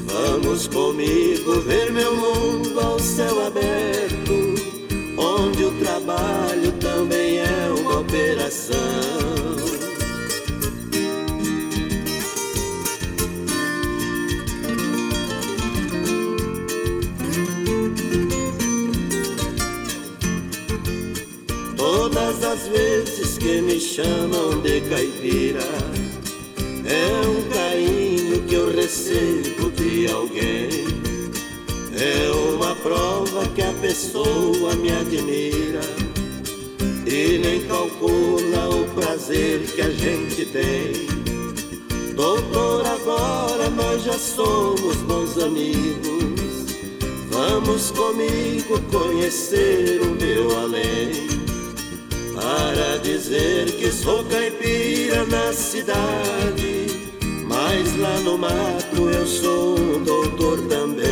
[0.05, 4.33] Vamos comigo ver meu mundo ao céu aberto,
[5.17, 9.40] onde o trabalho também é uma operação.
[22.43, 25.63] As vezes que me chamam de caipira,
[26.85, 30.69] é um carinho que eu recebo de alguém.
[31.93, 35.81] É uma prova que a pessoa me admira
[37.05, 41.07] e nem calcula o prazer que a gente tem.
[42.15, 46.65] Doutor, agora nós já somos bons amigos.
[47.29, 51.30] Vamos comigo conhecer o meu além.
[52.51, 56.85] Para dizer que sou caipira na cidade,
[57.47, 61.05] mas lá no mato eu sou um doutor também.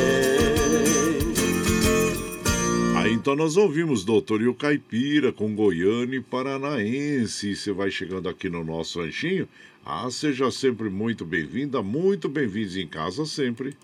[2.98, 7.56] Aí então nós ouvimos Doutor e o Caipira com Goiânia e Paranaense.
[7.56, 9.48] Você vai chegando aqui no nosso ranchinho.
[9.86, 13.78] Ah, seja sempre muito bem-vinda, muito bem-vindos em casa sempre.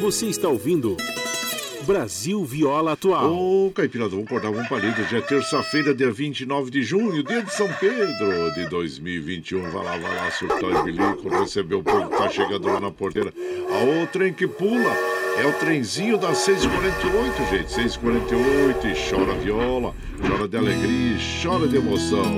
[0.00, 0.96] Você está ouvindo
[1.90, 3.34] Brasil Viola Atual.
[3.34, 5.02] Ô, Caipira, vamos cortar um palito.
[5.10, 9.60] Já é terça-feira, dia 29 de junho, dia de São Pedro de 2021.
[9.72, 13.34] Vai lá, vai lá, surtar e bilico, recebeu o povo, tá chegando lá na porteira.
[13.72, 14.94] A o trem que pula
[15.36, 17.74] é o trenzinho das 6h48, gente.
[17.74, 19.92] 6h48 e chora viola,
[20.24, 22.36] chora de alegria, chora de emoção.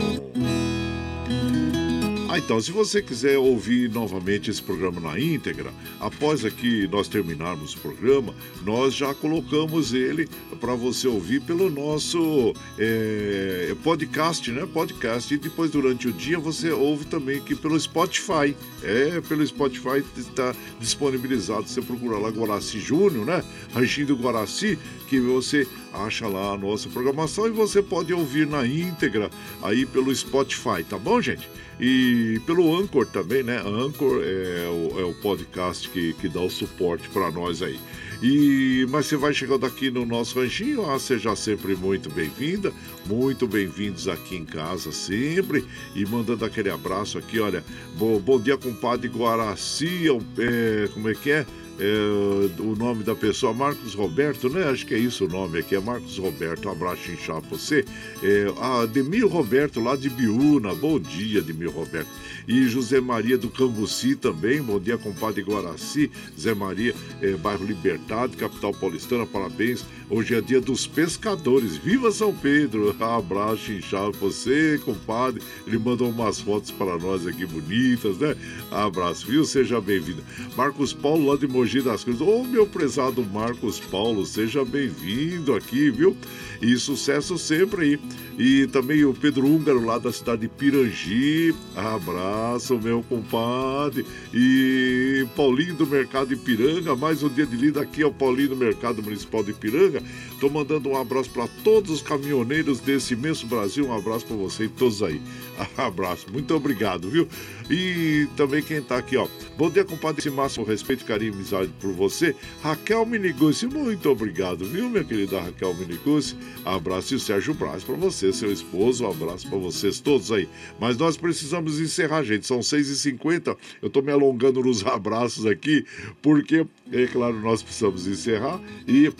[2.32, 7.74] Ah, então, se você quiser ouvir novamente esse programa na íntegra, após aqui nós terminarmos
[7.74, 8.34] o programa,
[8.64, 10.26] nós já colocamos ele
[10.58, 14.64] para você ouvir pelo nosso é, podcast, né?
[14.64, 15.34] Podcast.
[15.34, 18.56] E depois, durante o dia, você ouve também aqui pelo Spotify.
[18.82, 21.68] É, pelo Spotify está disponibilizado.
[21.68, 23.44] Você procura lá Guaraci Júnior, né?
[23.74, 24.78] Ranchinho do Guaraci,
[25.12, 29.28] que você acha lá a nossa programação e você pode ouvir na íntegra
[29.62, 31.46] aí pelo Spotify, tá bom, gente?
[31.78, 33.58] E pelo Anchor também, né?
[33.58, 37.78] Anchor é o, é o podcast que, que dá o suporte para nós aí.
[38.22, 42.72] E, mas você vai chegando aqui no nosso ranchinho, ah, seja sempre muito bem-vinda,
[43.04, 45.62] muito bem-vindos aqui em casa sempre.
[45.94, 47.62] E mandando aquele abraço aqui, olha,
[47.98, 50.06] bom, bom dia, compadre Guaraci,
[50.38, 51.44] é, como é que é?
[51.78, 54.64] É, o nome da pessoa, Marcos Roberto, né?
[54.64, 56.68] Acho que é isso o nome aqui, é Marcos Roberto.
[56.68, 57.84] Um abraço inchado pra você.
[58.22, 60.74] É, a Demir Roberto, lá de Biúna.
[60.74, 62.08] Bom dia, Demir Roberto.
[62.46, 64.62] E José Maria do Cambuci também.
[64.62, 66.10] Bom dia, compadre Guaraci.
[66.38, 69.26] Zé Maria, é, bairro Liberdade, capital paulistana.
[69.26, 69.84] Parabéns.
[70.10, 71.76] Hoje é dia dos pescadores.
[71.76, 72.94] Viva São Pedro!
[73.02, 75.42] Abraço inchado pra você, compadre.
[75.66, 78.36] Ele mandou umas fotos para nós aqui bonitas, né?
[78.70, 79.44] Abraço, viu?
[79.44, 80.22] Seja bem-vindo.
[80.56, 82.20] Marcos Paulo, lá de Mogi das Cruzes.
[82.20, 86.16] Ô, meu prezado Marcos Paulo, seja bem-vindo aqui, viu?
[86.60, 88.00] E sucesso sempre aí.
[88.44, 91.54] E também o Pedro Húngaro, lá da cidade de Pirangi.
[91.76, 94.04] Abraço, meu compadre.
[94.34, 98.56] E Paulinho do Mercado Ipiranga, mais um dia de lida aqui é o Paulinho do
[98.56, 100.02] Mercado Municipal de Ipiranga.
[100.40, 103.86] Tô mandando um abraço para todos os caminhoneiros desse imenso Brasil.
[103.86, 105.22] Um abraço para você e todos aí.
[105.76, 107.28] Abraço, muito obrigado, viu?
[107.70, 109.28] E também quem tá aqui, ó.
[109.56, 110.20] Bom dia, compadre.
[110.20, 112.34] Esse máximo respeito, carinho e amizade por você.
[112.62, 116.36] Raquel Minigucci, muito obrigado, viu, minha querida Raquel Minigucci?
[116.64, 119.04] Abraço e o Sérgio Braz para você, seu esposo.
[119.04, 120.48] Um abraço para vocês todos aí.
[120.80, 122.46] Mas nós precisamos encerrar, gente.
[122.46, 123.56] São 6h50.
[123.80, 125.84] Eu tô me alongando nos abraços aqui,
[126.20, 128.60] porque, é claro, nós precisamos encerrar.
[128.86, 129.12] E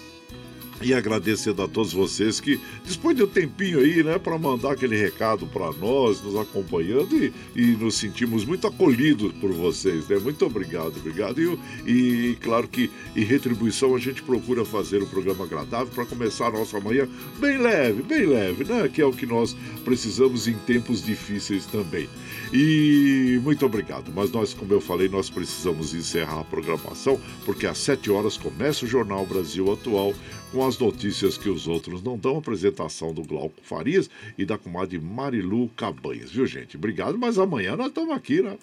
[0.83, 4.97] e agradecendo a todos vocês que dispõem de um tempinho aí, né, para mandar aquele
[4.97, 10.19] recado para nós, nos acompanhando e, e, nos sentimos muito acolhidos por vocês, né?
[10.19, 11.41] Muito obrigado, obrigado.
[11.41, 16.49] E, e claro que em retribuição a gente procura fazer um programa agradável para começar
[16.49, 18.89] a nossa manhã bem leve, bem leve, né?
[18.89, 22.09] Que é o que nós precisamos em tempos difíceis também.
[22.53, 24.13] E muito obrigado.
[24.15, 28.85] Mas nós, como eu falei, nós precisamos encerrar a programação porque às 7 horas começa
[28.85, 30.15] o Jornal Brasil Atual
[30.53, 34.99] com as notícias que os outros não dão, apresentação do Glauco Farias e da comadre
[35.01, 36.77] Marilu Cabanhas, viu gente?
[36.77, 38.59] Obrigado, mas amanhã nós estamos aqui, né?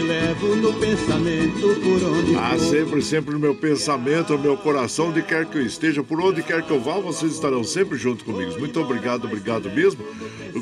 [0.00, 2.58] Te levo no pensamento por onde Ah, for.
[2.58, 6.42] sempre, sempre no meu pensamento, no meu coração, onde quer que eu esteja, por onde
[6.42, 8.58] quer que eu vá, vocês estarão sempre junto comigo.
[8.58, 10.02] Muito obrigado, obrigado mesmo.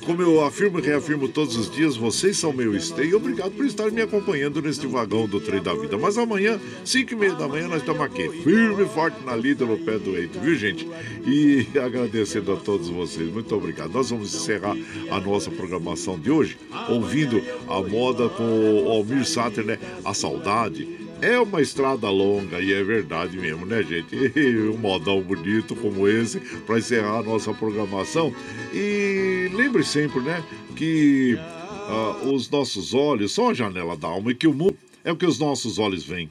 [0.08, 3.18] Como eu afirmo e reafirmo todos os dias, vocês são meu esteio.
[3.18, 5.98] Obrigado por estar me acompanhando neste vagão do trem da vida.
[5.98, 9.66] Mas amanhã, 5 e meia da manhã, nós estamos aqui, firme e forte na lida,
[9.66, 10.88] no pé do eito, viu, gente?
[11.26, 13.30] E agradecendo a todos vocês.
[13.30, 13.92] Muito obrigado.
[13.92, 14.74] Nós vamos encerrar
[15.10, 16.56] a nossa programação de hoje
[16.88, 19.78] ouvindo a moda com o Almir Sater, né?
[20.06, 20.88] A saudade.
[21.20, 24.14] É uma estrada longa e é verdade mesmo, né, gente?
[24.72, 28.32] um modão bonito como esse para encerrar a nossa programação.
[28.72, 30.42] E lembre sempre, né,
[30.76, 35.10] que ah, os nossos olhos são a janela da alma e que o mundo é
[35.10, 36.30] o que os nossos olhos veem.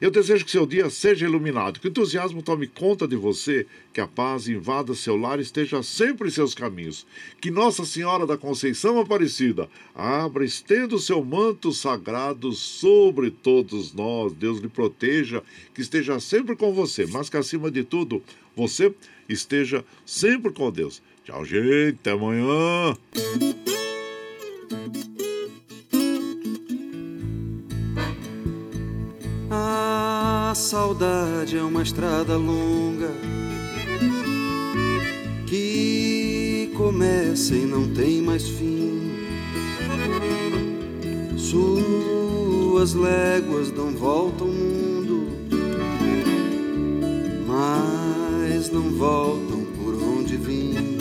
[0.00, 4.00] Eu desejo que seu dia seja iluminado, que o entusiasmo tome conta de você, que
[4.00, 7.06] a paz invada seu lar e esteja sempre em seus caminhos.
[7.40, 14.32] Que Nossa Senhora da Conceição Aparecida abra, estenda o seu manto sagrado sobre todos nós.
[14.32, 15.42] Deus lhe proteja,
[15.74, 18.22] que esteja sempre com você, mas que acima de tudo,
[18.56, 18.94] você
[19.28, 21.02] esteja sempre com Deus.
[21.24, 21.98] Tchau, gente.
[22.00, 22.96] Até amanhã.
[29.50, 33.10] A saudade é uma estrada longa
[35.46, 39.10] que começa e não tem mais fim.
[41.38, 45.28] Suas léguas dão volta ao mundo,
[47.46, 50.98] mas não voltam por onde vim.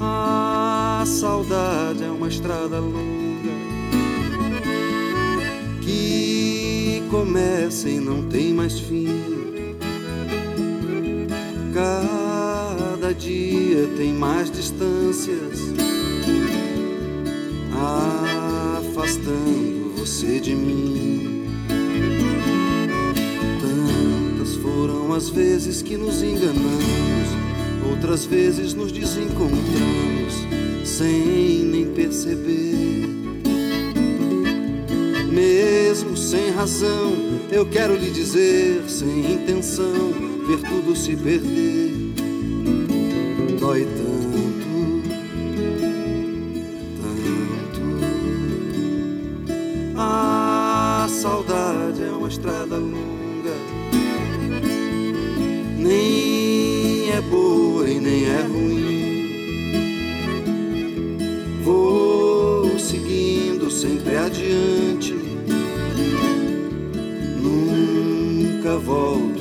[0.00, 3.25] A saudade é uma estrada longa
[5.86, 9.06] que começa e não tem mais fim.
[11.72, 15.60] Cada dia tem mais distâncias,
[18.82, 21.44] afastando você de mim.
[23.60, 27.28] Tantas foram as vezes que nos enganamos,
[27.88, 30.34] outras vezes nos desencontramos
[30.84, 33.25] sem nem perceber.
[35.36, 37.12] Mesmo sem razão,
[37.52, 40.10] eu quero lhe dizer, sem intenção,
[40.46, 41.92] ver tudo se perder.
[43.60, 45.02] Dói tanto,
[47.02, 47.80] tanto.
[49.98, 53.15] A saudade é uma estrada longa,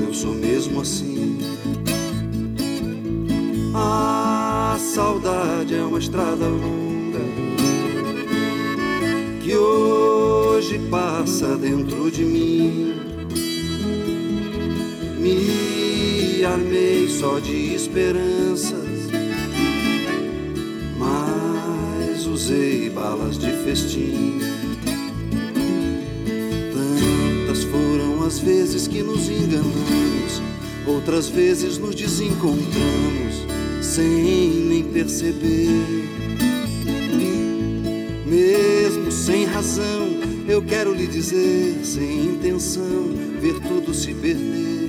[0.05, 1.39] eu sou mesmo assim.
[3.73, 7.19] A saudade é uma estrada longa
[9.41, 12.93] que hoje passa dentro de mim.
[15.19, 19.09] Me armei só de esperanças,
[20.99, 24.39] mas usei balas de festim.
[26.73, 29.29] Tantas foram as vezes que nos
[30.87, 33.45] outras vezes nos desencontramos
[33.81, 35.69] sem nem perceber.
[38.25, 40.07] Mesmo sem razão,
[40.47, 43.09] eu quero lhe dizer, sem intenção,
[43.39, 44.84] ver tudo se perder.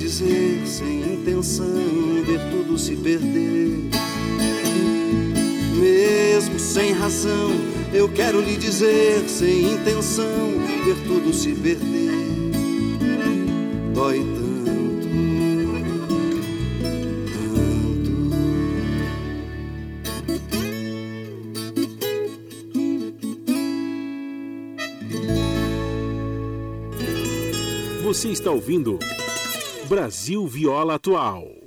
[0.00, 3.90] Dizer, sem intenção, ver tudo se perder.
[5.78, 7.50] Mesmo sem razão,
[7.92, 10.52] eu quero lhe dizer, sem intenção,
[10.86, 12.10] ver tudo se perder.
[13.94, 14.50] Dói tanto.
[28.02, 28.98] Você está ouvindo
[29.90, 31.59] Brasil Viola Atual.